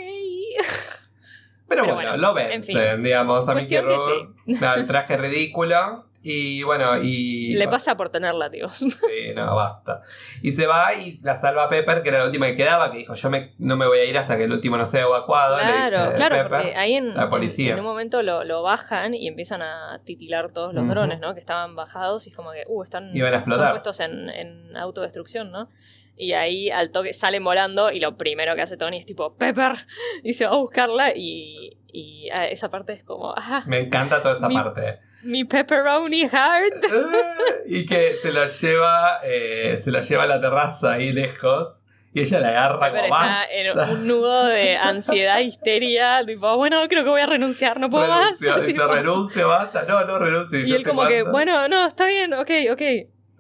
[1.69, 2.61] Pero, bueno, lo ven,
[3.03, 6.12] digamos, a mí que el traje ridículo.
[6.25, 7.55] Y bueno, y.
[7.55, 8.75] Le pasa por tener látigos.
[8.75, 10.03] Sí, no, basta.
[10.41, 13.15] Y se va y la salva Pepper, que era la última que quedaba, que dijo:
[13.15, 15.59] Yo me, no me voy a ir hasta que el último no sea evacuado.
[15.59, 20.53] Claro, claro, porque ahí en, en, un momento lo, lo, bajan y empiezan a titilar
[20.53, 21.35] todos los drones, ¿no?
[21.35, 25.69] Que estaban bajados y es como que, uh, están, puestos en, en autodestrucción, ¿no?
[26.17, 29.73] Y ahí al toque salen volando y lo primero que hace Tony es tipo, Pepper,
[30.23, 33.35] y se va a buscarla y, y ah, esa parte es como...
[33.37, 36.85] Ah, me encanta toda esa parte mi pepperoni heart.
[37.67, 41.79] y que se la lleva, eh, se la lleva a la terraza ahí lejos.
[42.15, 43.49] Y ella la agarra como más.
[43.53, 48.07] en un nudo de ansiedad, histeria, tipo, bueno, creo que voy a renunciar, no puedo
[48.07, 48.39] más.
[48.67, 50.67] Dice, renuncia, basta, no, no renuncie.
[50.67, 52.83] Y él como que, bueno, no, está bien, ok, ok,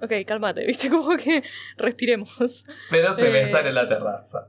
[0.01, 1.43] ok, cálmate, viste, como que
[1.77, 2.65] respiremos.
[2.91, 3.45] Pero se eh...
[3.45, 4.49] besan en la terraza.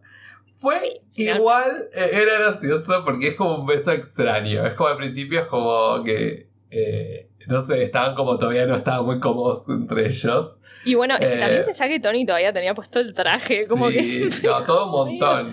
[0.62, 4.66] Fue igual, eh, era gracioso porque es como un beso extraño.
[4.66, 9.06] Es como al principio es como que eh, no sé, estaban como todavía no estaban
[9.06, 10.58] muy cómodos entre ellos.
[10.86, 13.90] Y bueno, es que también eh, pensaba que Tony todavía tenía puesto el traje, como
[13.90, 14.28] que.
[14.44, 15.52] No, todo un montón.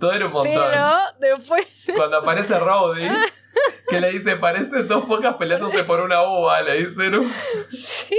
[0.00, 0.52] todo era un montón.
[0.52, 1.92] Pero después.
[1.94, 3.08] Cuando aparece Rowdy,
[3.88, 7.30] que le dice, parecen dos pocas peleándose por una uva, le dicen.
[7.68, 8.16] Sí.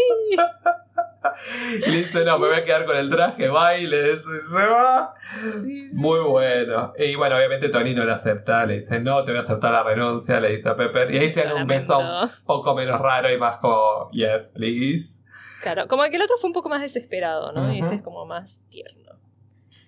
[1.76, 5.13] Y le dice, no, me voy a quedar con el traje, baile, se va.
[5.93, 6.93] Muy bueno.
[6.97, 9.84] Y bueno, obviamente Tony no le acepta, le dice, no, te voy a aceptar la
[9.84, 11.13] renuncia, le dice a Pepper.
[11.13, 15.22] Y ahí se dan un beso un poco menos raro y más como, yes, please.
[15.61, 17.74] Claro, como que el otro fue un poco más desesperado, ¿no?
[17.74, 19.11] Y este es como más tierno.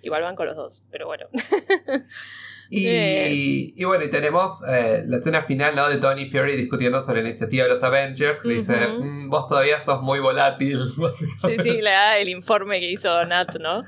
[0.02, 1.28] Igual van con los dos, pero bueno.
[2.74, 5.90] Y, bueno, y tenemos eh, la escena final ¿no?
[5.90, 8.42] de Tony Fury discutiendo sobre la iniciativa de los Avengers.
[8.44, 10.80] dice, mm, vos todavía sos muy volátil.
[11.42, 13.84] Sí, sí, le da el informe que hizo Nat, ¿no?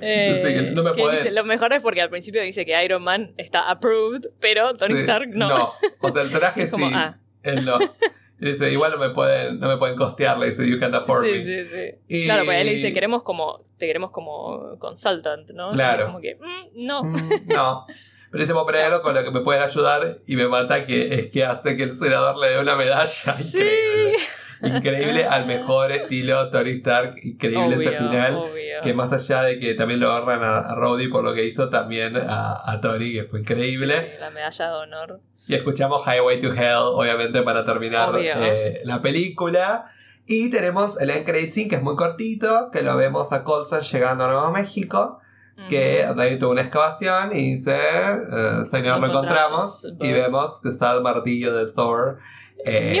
[0.00, 3.70] Eh, no me dice, lo mejor es porque al principio dice que Iron Man está
[3.70, 5.48] approved, pero Tony Stark no.
[5.48, 7.16] No, o sea, el traje sí, ah.
[7.42, 7.78] él no.
[8.38, 11.42] dice, igual no me pueden, no me pueden costear, le dice, you can't afford sí,
[11.42, 15.72] Sí, sí, Claro, pues él le dice, queremos como, te queremos como consultant, ¿no?
[15.72, 16.06] Claro.
[16.06, 17.04] como que, mm, no.
[17.04, 17.16] Mm,
[17.46, 17.86] no.
[18.30, 21.44] Pero ese algo con lo que me pueden ayudar y me mata que es que
[21.44, 23.34] hace que el senador le dé una medalla.
[23.38, 24.16] Increíble.
[24.62, 27.16] Increíble al mejor estilo Tony Stark.
[27.22, 28.44] Increíble ese final.
[28.82, 31.68] Que más allá de que también lo agarran a, a Rhodey por lo que hizo,
[31.70, 34.12] también a, a Tony, que fue increíble.
[34.12, 35.20] Sí, la medalla de honor.
[35.48, 39.90] Y escuchamos Highway to Hell, obviamente, para terminar eh, la película.
[40.26, 43.80] Y tenemos el end credit scene, que es muy cortito, que lo vemos a Colson
[43.80, 45.20] llegando a Nuevo México
[45.68, 50.92] que ahí tuvo una excavación y dice, eh, señor, lo encontramos, y vemos que está
[50.94, 52.18] el martillo de Thor.
[52.64, 53.00] Eh,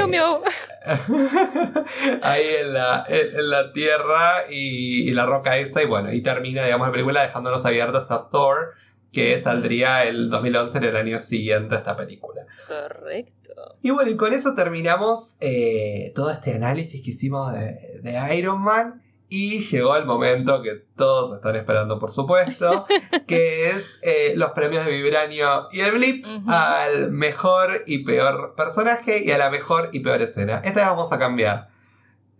[2.22, 6.86] ahí en la, en, la tierra y, la roca esa y bueno, y termina digamos
[6.86, 8.74] la película dejándonos abiertos a Thor
[9.12, 12.42] que saldría el 2011 en el año siguiente a esta película.
[12.68, 13.76] Correcto.
[13.82, 18.60] Y bueno, y con eso terminamos eh, todo este análisis que hicimos de, de Iron
[18.60, 19.02] Man.
[19.30, 22.86] Y llegó el momento que todos están esperando, por supuesto,
[23.26, 29.22] que es eh, los premios de Vibranio y el Blip al mejor y peor personaje
[29.22, 30.62] y a la mejor y peor escena.
[30.64, 31.68] Esta vez vamos a cambiar.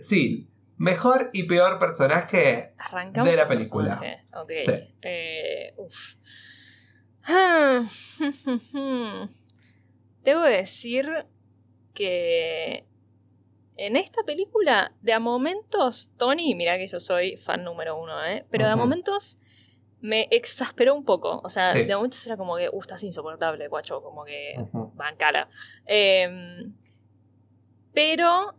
[0.01, 2.73] Sí, mejor y peor personaje
[3.23, 4.01] de la película.
[4.49, 4.73] Sí.
[5.03, 5.75] Eh,
[7.25, 7.83] ah,
[10.25, 11.27] Debo decir
[11.93, 12.88] que
[13.79, 18.45] en esta película, de a momentos, Tony, mira que yo soy fan número uno, ¿eh?
[18.51, 19.39] Pero de a momentos
[20.01, 21.41] me exasperó un poco.
[21.45, 24.57] O sea, de a momentos era como que, uh, estás insoportable, guacho, como que
[24.95, 25.49] van cara.
[25.87, 26.75] Em,
[27.95, 28.57] pero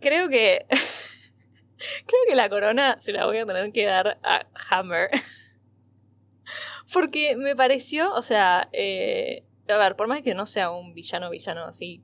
[0.00, 0.66] creo que.
[1.78, 5.10] creo que la corona se la voy a tener que dar a Hammer.
[6.92, 11.30] Porque me pareció, o sea, eh, a ver, por más que no sea un villano
[11.30, 12.02] villano así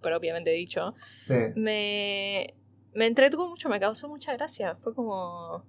[0.00, 0.94] propiamente dicho,
[1.54, 2.54] me,
[2.94, 4.74] me entretuvo mucho, me causó mucha gracia.
[4.74, 5.64] Fue como...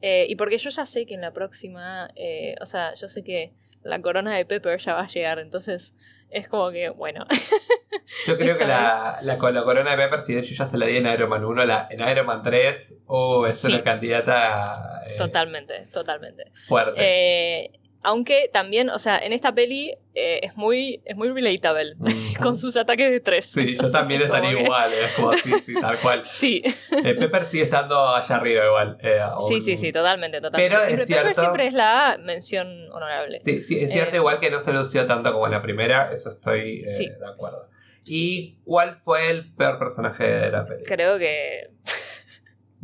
[0.00, 3.24] Eh, y porque yo ya sé que en la próxima, eh, o sea, yo sé
[3.24, 5.94] que la corona de Pepper ya va a llegar, entonces
[6.30, 7.26] es como que, bueno.
[8.26, 10.96] Yo creo que la, la, corona de Pepper, si de hecho ya se la di
[10.96, 14.72] en Iron Man 1, la, en Iron Man 3, oh, es una candidata.
[15.06, 16.50] Eh, totalmente, totalmente.
[16.52, 17.70] Fuerte.
[18.04, 21.96] Aunque también, o sea, en esta peli eh, es muy es muy relatable
[22.42, 23.46] con sus ataques de estrés.
[23.46, 26.20] Sí, yo también estaría igual, es como así, sí, tal cual.
[26.24, 26.62] Sí.
[26.92, 28.98] Eh, Pepper sigue estando allá arriba igual.
[29.02, 30.76] Eh, sí, sí, sí, totalmente, totalmente.
[30.76, 33.40] Pero siempre, Pepper siempre es la mención honorable.
[33.40, 36.28] Sí, sí, es cierto igual que no se lució tanto como en la primera, eso
[36.28, 37.74] estoy de acuerdo.
[38.06, 40.84] ¿Y cuál fue el peor personaje de la peli?
[40.84, 41.70] Creo que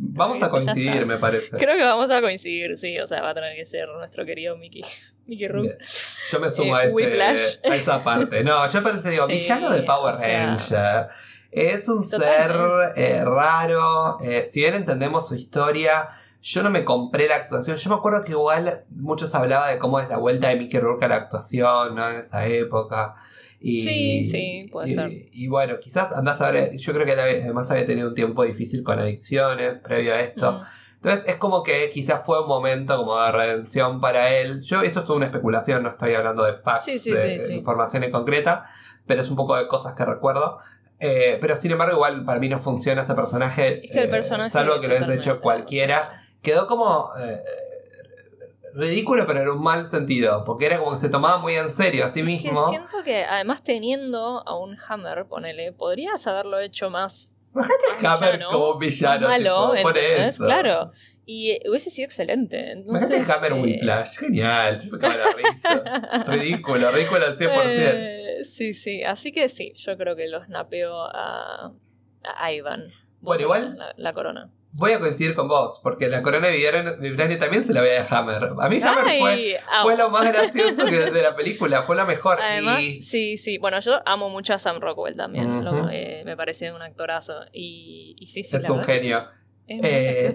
[0.03, 1.49] Vamos a coincidir, me parece.
[1.51, 2.97] Creo que vamos a coincidir, sí.
[2.99, 4.81] O sea, va a tener que ser nuestro querido Mickey,
[5.27, 5.77] Mickey Rook.
[6.31, 8.43] Yo me sumo a, ese, a, esa parte.
[8.43, 11.09] No, yo parece, digo, villano de Power Ranger.
[11.51, 12.51] Es un ser
[12.95, 14.17] eh, raro.
[14.23, 16.09] Eh, si bien entendemos su historia,
[16.41, 17.77] yo no me compré la actuación.
[17.77, 21.05] Yo me acuerdo que igual muchos hablaban de cómo es la vuelta de Mickey Rourke
[21.05, 22.09] a la actuación, ¿no?
[22.09, 23.17] En esa época.
[23.63, 25.11] Y, sí, sí, puede ser.
[25.31, 28.83] Y bueno, quizás andás a ver, yo creo que además había tenido un tiempo difícil
[28.83, 30.53] con adicciones previo a esto.
[30.53, 30.61] Mm.
[30.95, 34.61] Entonces es como que quizás fue un momento como de redención para él.
[34.61, 38.69] Yo, esto es toda una especulación, no estoy hablando de facts, de, información en concreta,
[39.05, 40.57] pero es un poco de cosas que recuerdo.
[40.99, 43.83] Eh, pero sin embargo, igual para mí no funciona ese personaje.
[43.85, 46.23] Es que el eh, personaje salvo que lo haya hecho cualquiera.
[46.41, 47.09] Quedó como.
[47.19, 47.41] Eh,
[48.73, 52.05] ridículo, pero en un mal sentido, porque era como que se tomaba muy en serio
[52.05, 52.51] a sí mismo.
[52.51, 57.31] que siento que además teniendo a un Hammer, ponele, podrías haberlo hecho más.
[57.53, 59.27] Imagínate Hammer como un villano.
[59.27, 60.37] Malo, ¿entendés?
[60.37, 60.91] Claro.
[61.25, 62.71] Y hubiese sido excelente.
[62.71, 63.61] Entonces, Hammer eh...
[63.61, 64.79] Whiplash, genial.
[66.27, 67.61] ridículo, ridículo al 100%.
[67.65, 69.03] Eh, sí, sí.
[69.03, 71.73] Así que sí, yo creo que lo snapeo a,
[72.23, 72.91] a Ivan.
[73.19, 73.77] Bueno, igual.
[73.97, 74.49] la corona.
[74.73, 78.19] Voy a coincidir con vos, porque la corona de Vibranium también se la veía a
[78.19, 78.51] Hammer.
[78.59, 82.39] A mí Hammer fue, lo más gracioso de la película, fue la mejor.
[82.41, 83.57] Además, sí, sí.
[83.57, 85.65] Bueno, yo amo mucho a Sam Rockwell también.
[85.91, 87.33] Eh, me parece un actorazo.
[87.51, 88.57] Y, y sí, sí.
[88.57, 89.27] Es un genio.
[89.81, 90.33] Eh,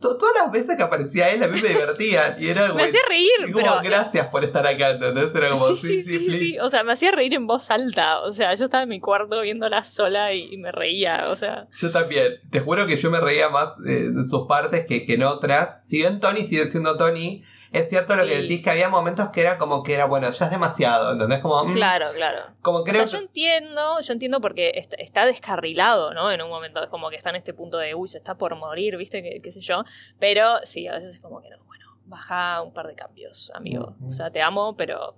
[0.00, 3.52] todas las veces que aparecía él a mí me divertía y era me hacía reír
[3.54, 5.30] pero gracias por estar acá ¿entendés?
[5.34, 8.32] era como sí sí sí, sí, o sea me hacía reír en voz alta o
[8.32, 11.66] sea yo estaba en mi cuarto viéndola sola y, me reía o sea.
[11.76, 15.14] Yo también te juro que yo me reía más eh, en sus partes que, que
[15.14, 15.86] en otras.
[15.86, 17.42] Si bien Tony sigue siendo Tony
[17.72, 20.44] es cierto lo que decís, que había momentos que era como que era, bueno, ya
[20.44, 21.40] es demasiado, ¿entendés?
[21.40, 22.54] Como, mm, claro, claro.
[22.60, 26.30] Como creo o sea, yo entiendo, yo entiendo porque está, descarrilado, ¿no?
[26.30, 28.56] En un momento es como que está en este punto de, uy, se está por
[28.56, 29.40] morir, ¿viste?
[29.42, 29.84] Qué sé yo.
[30.18, 33.96] Pero sí, a veces es como que no, bueno, baja un par de cambios, amigo.
[34.06, 35.16] O sea, te amo, pero...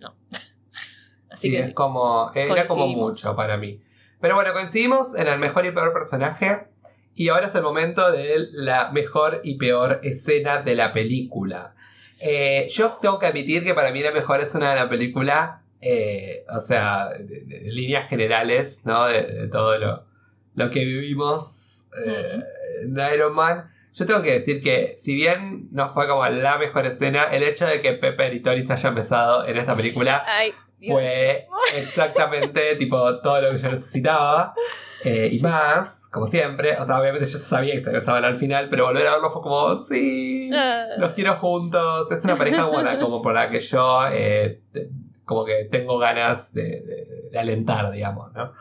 [0.00, 0.16] No.
[1.30, 3.80] Así que es como, era como mucho para mí.
[4.20, 6.73] Pero bueno, coincidimos en el mejor y peor personaje.
[7.14, 11.74] Y ahora es el momento de la mejor y peor escena de la película.
[12.20, 16.44] Eh, yo tengo que admitir que para mí la mejor escena de la película, eh,
[16.48, 19.06] o sea, de, líneas generales, ¿no?
[19.06, 20.04] De, todo lo,
[20.54, 22.40] lo, que vivimos eh,
[22.82, 23.70] en Iron Man.
[23.92, 27.64] Yo tengo que decir que, si bien no fue como la mejor escena, el hecho
[27.66, 30.24] de que Pepper y Tony se hayan besado en esta película
[30.84, 31.46] fue
[31.76, 34.54] exactamente tipo todo lo que yo necesitaba
[35.04, 36.76] y más como siempre.
[36.78, 39.82] O sea, obviamente yo sabía que se al final, pero volver a verlo fue como,
[39.82, 40.86] sí, ah.
[40.96, 42.08] los quiero juntos.
[42.12, 44.60] Es una pareja buena, como por la que yo, eh,
[45.24, 48.52] como que tengo ganas de, alentar, digamos, ¿no?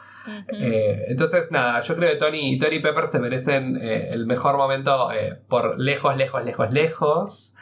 [0.54, 4.58] Eh, entonces, nada, yo creo que Tony, Tony y Pepper se merecen eh, el mejor
[4.58, 5.10] momento
[5.48, 7.56] por lejos, lejos, lejos, lejos.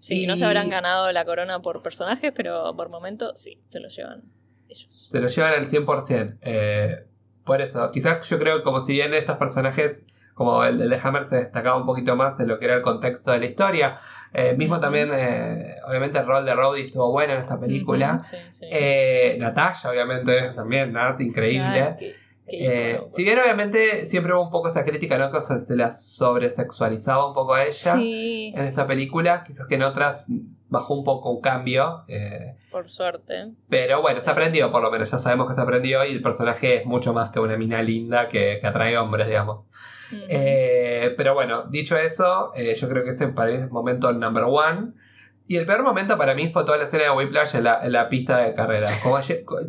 [0.00, 3.88] Sí, no se habrán ganado la corona por personajes, pero por momento sí, se lo
[3.88, 4.24] llevan
[4.68, 5.10] ellos.
[5.10, 6.38] Se lo llevan al 100%.
[6.42, 7.04] Eh,
[7.48, 11.28] por eso, quizás yo creo que como si bien estos personajes, como el, de Hammer,
[11.30, 14.00] se destacaba un poquito más de lo que era el contexto de la historia.
[14.34, 18.20] Eh, mismo también, eh, obviamente, el rol de Rhodey estuvo bueno en esta película.
[18.70, 21.96] Eh, Natalia, obviamente, también, Nat, increíble.
[22.46, 25.32] si bien obviamente siempre hubo un poco esta crítica, ¿no?
[25.32, 30.26] Que se la sobresexualizaba un poco a ella en esta película, quizás que en otras
[30.68, 32.04] bajó un poco un cambio.
[32.08, 33.52] Eh, por suerte.
[33.68, 36.76] Pero bueno, se aprendió, por lo menos ya sabemos que se aprendió y el personaje
[36.76, 39.66] es mucho más que una mina linda que, atrae hombres, digamos.
[40.10, 44.92] Eh, pero bueno, dicho eso, eh, yo creo que ese para el momento number one.
[45.50, 47.92] Y el peor momento para mí fue toda la escena de Whiplash en la, en
[47.92, 48.86] la pista de carrera.
[49.02, 49.18] Como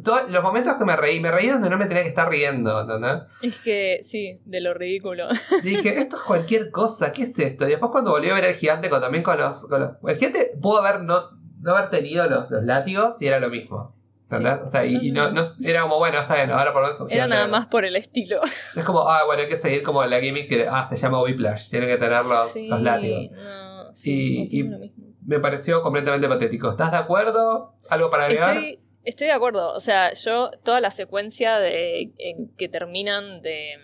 [0.04, 2.82] todos los momentos que me reí, me reí donde no me tenía que estar riendo,
[2.82, 3.22] ¿entendés?
[3.42, 5.30] Es que, sí, de lo ridículo.
[5.64, 7.66] Dije, esto es cualquier cosa, ¿qué es esto?
[7.66, 9.68] Y después cuando volví a ver el gigante con, también con los,
[10.06, 11.22] El gigante pudo haber no,
[11.62, 13.96] no haber tenido los, los látigos y era lo mismo.
[14.24, 14.60] ¿entendés?
[14.66, 17.08] o sea, y, no, no, era como, bueno, está bien, ahora por eso.
[17.10, 18.42] Era nada más por el estilo.
[18.76, 21.70] Es como, ah, bueno, hay que seguir como la gimmick que, ah, se llama Whiplash,
[21.70, 23.32] tiene que tener los, los látigos.
[23.32, 26.72] No, sí, y, y me pareció completamente patético.
[26.72, 27.76] ¿Estás de acuerdo?
[27.92, 28.58] ¿Algo para agregar?
[28.58, 29.74] Estoy, estoy de acuerdo.
[29.74, 33.76] O sea, yo, toda la secuencia de, en que terminan de,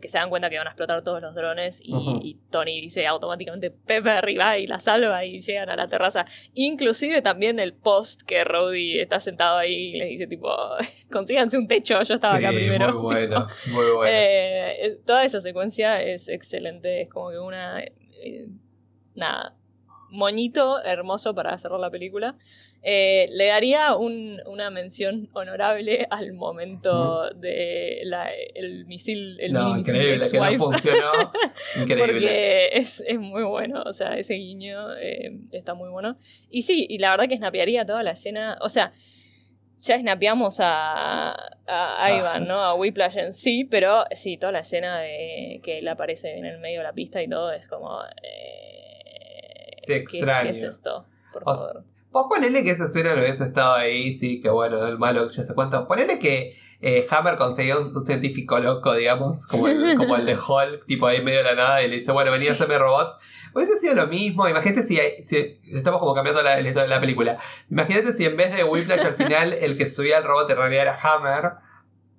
[0.00, 3.72] que se dan cuenta que van a explotar todos los drones y, Tony dice automáticamente
[3.72, 6.24] Pepe arriba y la salva y llegan a la terraza.
[6.52, 10.48] Inclusive también el post que Rowdy está sentado ahí y le dice tipo,
[11.10, 12.92] consíganse un techo, yo estaba acá primero.
[12.92, 14.12] Muy bueno, muy bueno.
[14.16, 17.80] Eh, toda esa secuencia es excelente, es como que una...
[17.80, 18.46] Eh,
[19.16, 19.56] nada,
[20.14, 22.36] moñito hermoso para cerrar la película.
[22.82, 28.02] Eh, le daría una mención honorable al momento de
[28.54, 31.12] el misil, el no, increíble, que no funcionó.
[31.80, 32.06] increíble.
[32.06, 36.16] Porque es, muy bueno, o sea, ese guiño eh, está muy bueno.
[36.48, 38.92] Y sí, y la verdad que snapearía toda la escena, o sea,
[39.76, 41.36] ya snapeamos a, a
[41.66, 42.16] ah.
[42.16, 42.62] Ivan, ¿no?
[42.62, 46.58] A Whiplash en sí, pero sí, toda la escena de que él aparece en el
[46.58, 48.00] medio de la pista y todo es como...
[48.22, 48.73] Eh,
[49.86, 51.04] ¿Qué, ¿Qué, es esto?
[51.32, 51.84] Por favor.
[52.10, 55.42] Vos ponele que esa escena no hubiese estado ahí, sí, que bueno, el malo, ya
[55.42, 55.88] sé cuánto.
[55.88, 60.86] Ponele que eh, Hammer consiguió un, científico loco, digamos, como el, como el de Hulk,
[60.86, 63.16] tipo ahí medio de la nada, y le dice, bueno, venía a hacerme robots.
[63.54, 64.98] Hubiese sido lo mismo, imagínate si,
[65.72, 67.38] estamos como cambiando la, la, película.
[67.70, 70.82] Imagínate si en vez de Whiplash al final el que subía el robot en realidad
[70.82, 71.52] era Hammer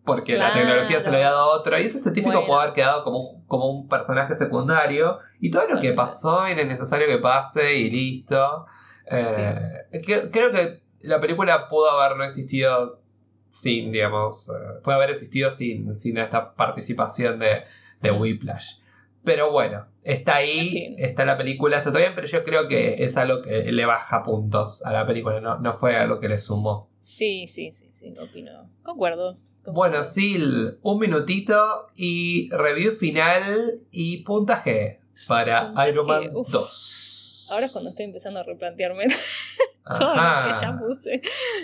[0.05, 3.03] porque la tecnología se le había dado a otro, y ese científico puede haber quedado
[3.03, 7.75] como un, como un personaje secundario, y todo lo que pasó era necesario que pase
[7.75, 8.65] y listo.
[9.11, 10.01] Eh,
[10.31, 13.01] creo que la película pudo haber no existido
[13.49, 17.63] sin, digamos, eh, puede haber existido sin, sin esta participación de,
[18.01, 18.77] de Whiplash.
[19.23, 23.17] Pero bueno, está ahí, está la película, está todo bien, pero yo creo que es
[23.17, 26.89] algo que le baja puntos a la película, no, no fue algo que le sumó.
[27.05, 28.67] Sí, sí, sí, sí, opino.
[28.81, 29.35] Concuerdo.
[29.67, 37.47] Bueno, Sil, un minutito y review final y puntaje para Iron Man 2.
[37.51, 39.05] Ahora es cuando estoy empezando a replantearme
[39.99, 41.21] todo lo que ya puse.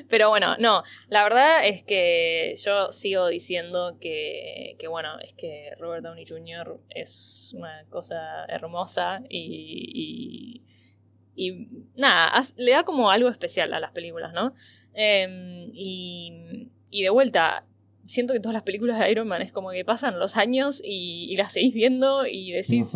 [0.10, 5.72] Pero bueno, no, la verdad es que yo sigo diciendo que, que bueno, es que
[5.80, 6.80] Robert Downey Jr.
[6.90, 10.62] es una cosa hermosa y, y,
[11.96, 14.54] nada, le da como algo especial a las películas, ¿no?
[14.94, 17.66] Em, y, y de vuelta,
[18.12, 21.36] siento que todas las películas de Iron Man es como que pasan los años y,
[21.38, 22.94] las seguís viendo y decís,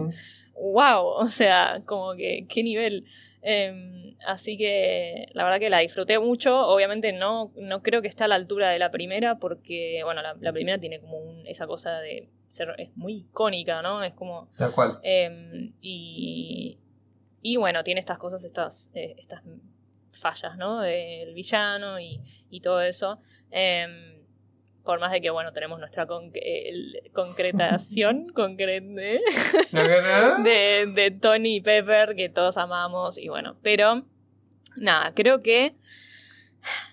[0.53, 3.05] wow, o sea, como que qué nivel.
[3.41, 6.67] Em, así que la verdad que la disfruté mucho.
[6.67, 10.53] Obviamente no, no creo que está a la altura de la primera porque, bueno, la,
[10.53, 14.03] primera tiene como esa cosa de ser, es muy icónica, ¿no?
[14.03, 14.49] Es como...
[14.57, 14.99] Tal cual.
[15.03, 16.79] Em, y,
[17.48, 19.43] y bueno, tiene estas cosas, estas, eh, estas
[20.12, 20.82] fallas, ¿no?
[20.82, 22.20] Del villano y,
[22.50, 23.20] y todo eso.
[23.52, 24.26] Eh,
[24.84, 26.08] por más de que, bueno, tenemos nuestra
[27.14, 28.82] concretación concrete
[29.72, 34.08] de, de Tony y Pepper, que todos amamos, y bueno, pero
[34.78, 35.76] nada, creo que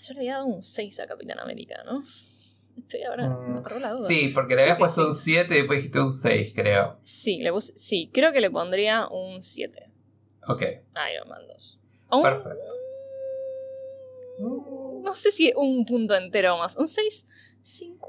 [0.03, 2.01] yo le había dado un 6 a Capitán América, ¿no?
[2.01, 3.65] Estoy ahora, mm,
[4.07, 6.99] Sí, porque le habías puesto un 7 y después dijiste un 6, creo.
[7.01, 9.91] Sí, le sí, creo que le pondría un 7.
[10.49, 10.62] Ok.
[11.12, 11.80] Iron Man 2.
[12.22, 12.61] Perfecto.
[15.03, 16.76] No sé si un punto entero más.
[16.76, 17.26] Un 6
[17.62, 18.07] 50,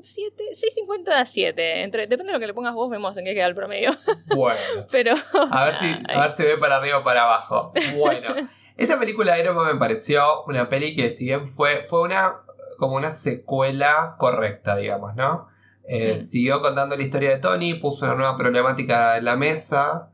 [0.00, 1.82] 7, 6.50 a 7.
[1.82, 3.90] Entre, depende de lo que le pongas vos, vemos en qué queda el promedio.
[4.34, 4.58] Bueno.
[4.90, 5.14] Pero.
[5.50, 7.72] A ver, si, a ver si ve para arriba o para abajo.
[7.98, 8.34] Bueno.
[8.76, 12.42] Esta película de Iron me pareció una peli que, si bien fue, fue una
[12.78, 15.48] como una secuela correcta, digamos, ¿no?
[15.88, 20.10] Eh, siguió contando la historia de Tony, puso una nueva problemática en la mesa.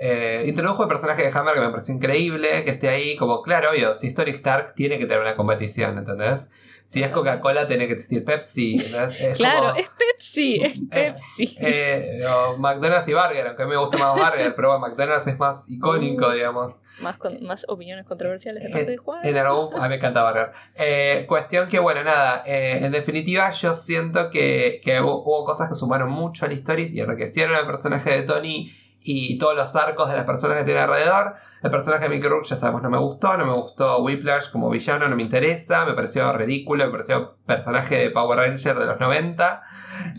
[0.00, 3.70] Eh, introdujo el personaje de Hammer que me pareció increíble, que esté ahí, como claro,
[3.70, 6.50] obvio, si Story Stark tiene que tener una competición, ¿entendés?
[6.84, 8.76] Si es Coca-Cola, tiene que existir Pepsi.
[9.36, 11.56] claro, es Pepsi, es eh, Pepsi.
[11.60, 15.26] Eh, o McDonald's y Burger, aunque a mí me gusta más Burger, pero bueno, McDonald's
[15.26, 16.80] es más icónico, uh, digamos.
[17.00, 19.26] Más, más opiniones controversiales de parte de Juan.
[19.26, 21.26] En algún, a mí me encanta Burger.
[21.26, 26.46] Cuestión que, bueno, nada, en definitiva, yo siento que, que hubo, cosas que sumaron mucho
[26.46, 28.72] a la historia y enriquecieron al personaje de Tony
[29.10, 31.36] y todos los arcos de las personas que tiene alrededor.
[31.62, 33.36] El personaje de Mickey Rourke, ya sabemos, no me gustó.
[33.38, 35.86] No me gustó Whiplash como villano, no me interesa.
[35.86, 39.62] Me pareció ridículo, me pareció personaje de Power Ranger de los 90.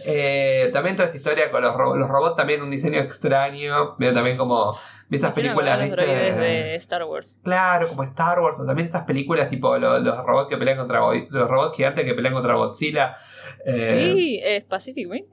[0.07, 3.95] Eh, también toda esta historia con los, los robots, también un diseño extraño.
[3.99, 4.71] Veo también como
[5.11, 7.39] esas películas los de Star Wars.
[7.43, 11.47] Claro, como Star Wars, o también esas películas tipo los, robots que pelean contra los
[11.47, 13.17] robots gigantes que pelean contra Godzilla.
[13.65, 15.25] Eh, sí, es Pacific Rim.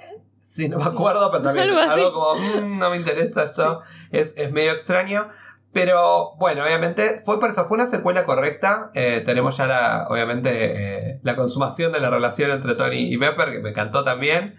[0.57, 4.51] Sí, no me acuerdo, pero también algo, como, mm, no me interesa eso, es, es
[4.53, 5.29] medio extraño.
[5.75, 8.91] Pero bueno, obviamente fue por eso, fue una secuela correcta.
[8.95, 13.53] Eh, tenemos ya la, obviamente, eh, la consumación de la relación entre Tony y Pepper,
[13.53, 14.57] que me encantó también.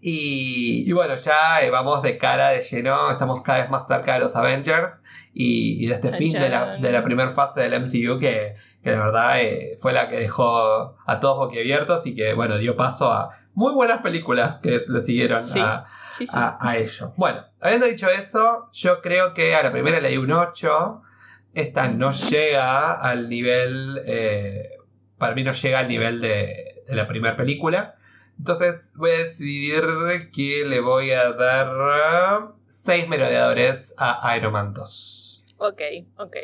[0.00, 4.20] Y, bueno, ya eh, vamos de cara de lleno, estamos cada vez más cerca de
[4.20, 5.02] los Avengers
[5.34, 9.06] y, de este fin de la, de la primera fase del MCU que, que la
[9.06, 9.36] verdad
[9.80, 14.00] fue la que dejó a todos boquiabiertos y que, bueno, dio paso a muy buenas
[14.00, 15.86] películas que le siguieron a
[16.34, 17.12] a, ello.
[17.16, 21.02] Bueno, habiendo dicho eso, yo creo que a la primera le di un 8.
[21.52, 24.02] Esta no llega al nivel.
[24.06, 24.70] Eh,
[25.18, 27.96] para mí no llega al nivel de, la primera película.
[28.38, 35.44] Entonces voy a decidir que le voy a dar 6 merodeadores a Iron Man 2.
[35.58, 35.82] Ok,
[36.16, 36.36] ok.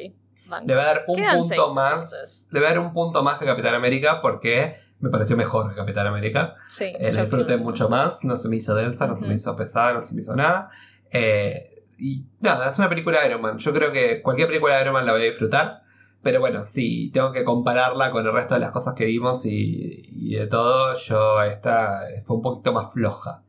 [0.66, 2.46] Le voy a dar un punto más.
[2.50, 5.76] Le voy a dar un punto más que Capitán América porque me pareció mejor que
[5.76, 6.57] Capitán América.
[6.68, 9.55] Sí, eh, la disfruté mucho más, no se me hizo densa, no se me hizo
[9.57, 10.70] pesada, no se me hizo nada.
[11.12, 13.59] Eh, y nada, es una película de Iron Man.
[13.59, 15.82] Yo creo que cualquier película de Iron Man la voy a disfrutar.
[16.22, 20.34] Pero bueno, si tengo que compararla con el resto de las cosas que vimos y,
[20.34, 23.42] de todo, yo esta fue un poquito más floja.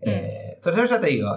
[0.00, 1.36] Eh, sobre todo ya te digo,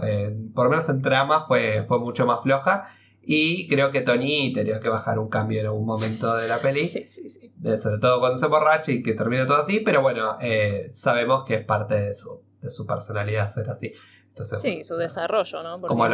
[0.55, 2.89] por lo menos en trama fue, fue mucho más floja.
[3.21, 6.85] Y creo que Tony tenía que bajar un cambio en algún momento de la peli.
[6.87, 7.51] Sí, sí, sí.
[7.77, 9.81] sobre todo cuando se borracha y que termina todo así.
[9.81, 13.93] Pero bueno, eh, sabemos que es parte de su, de su personalidad ser así.
[14.29, 15.81] Entonces, sí, su desarrollo, ¿no?
[15.81, 16.07] Porque como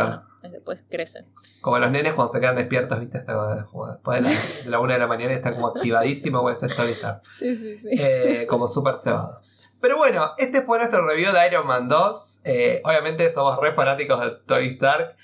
[0.50, 1.26] después crece.
[1.62, 3.20] Como los nenes cuando se quedan despiertos, ¿viste?
[3.20, 6.42] después de la, una de la mañana están como activadísimos.
[6.42, 7.22] Bueno, esa está.
[7.24, 7.90] Sí, sí, sí.
[7.92, 9.42] Eh, como súper cebado.
[9.80, 12.42] Pero bueno, este fue nuestro review de Iron Man 2.
[12.46, 15.16] Eh, obviamente somos re fanáticos de Tony Stark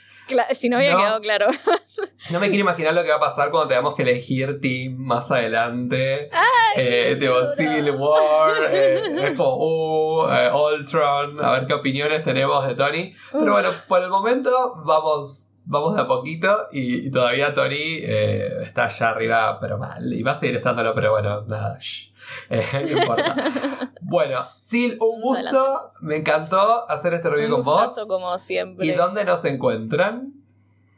[0.54, 1.48] si no había quedado claro.
[2.32, 5.30] no me quiero imaginar lo que va a pasar cuando tengamos que elegir team más
[5.32, 6.30] adelante.
[6.76, 7.20] eh,
[7.58, 13.14] Civil War, eh, uh, eh, Ultron, a ver qué opiniones tenemos de Tony.
[13.32, 18.86] Pero bueno, por el momento vamos vamos de a poquito y, todavía Tony eh, está
[18.86, 20.12] allá arriba, pero mal.
[20.12, 21.78] Y va a seguir estándolo, pero bueno, nada.
[22.50, 23.92] Eh, no importa.
[24.02, 25.88] bueno, Sil, un gusto.
[26.02, 28.00] Me encantó hacer este review con vos.
[28.08, 28.86] como siempre.
[28.86, 30.42] ¿Y dónde nos encuentran?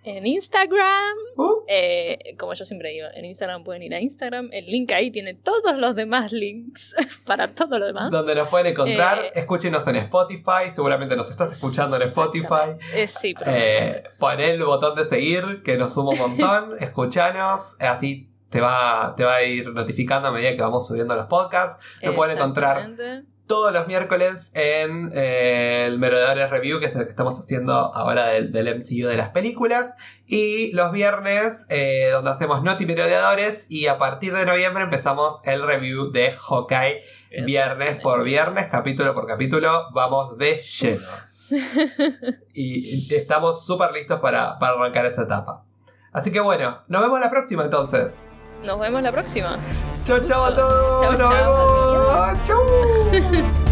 [0.04, 1.18] en Instagram.
[1.38, 1.64] Uh.
[1.68, 4.50] Eh, como yo siempre digo, en Instagram pueden ir a Instagram.
[4.52, 8.12] El link ahí tiene todos los demás links para todo lo demás.
[8.12, 10.72] Donde nos pueden encontrar, eh, escúchenos en Spotify.
[10.76, 12.78] Seguramente nos estás escuchando en Spotify.
[12.94, 13.34] Eh, sí,
[14.20, 16.76] Pon el botón de seguir, que nos suma un montón.
[16.80, 21.26] Escuchanos, así te va, te va a ir notificando a medida que vamos subiendo los
[21.26, 21.84] podcasts.
[22.04, 22.92] Nos pueden encontrar
[23.48, 28.28] todos los miércoles en eh, el Merodeadores Review, que es el que estamos haciendo ahora
[28.28, 29.96] del, MCU de las películas.
[30.28, 33.66] Y los viernes, eh, donde hacemos Noti Merodeadores.
[33.70, 37.02] Y a partir de noviembre empezamos el review de Hawkeye.
[37.46, 41.02] Viernes por viernes, capítulo por capítulo, vamos de lleno.
[42.54, 45.64] y estamos súper listos para, para arrancar esa etapa.
[46.12, 48.30] Así que bueno, nos vemos la próxima entonces.
[48.64, 49.58] Nos vemos la próxima.
[50.06, 51.02] Chao, chao a todos.
[51.04, 52.48] Chao, Nos vemos.
[52.48, 53.54] Chau.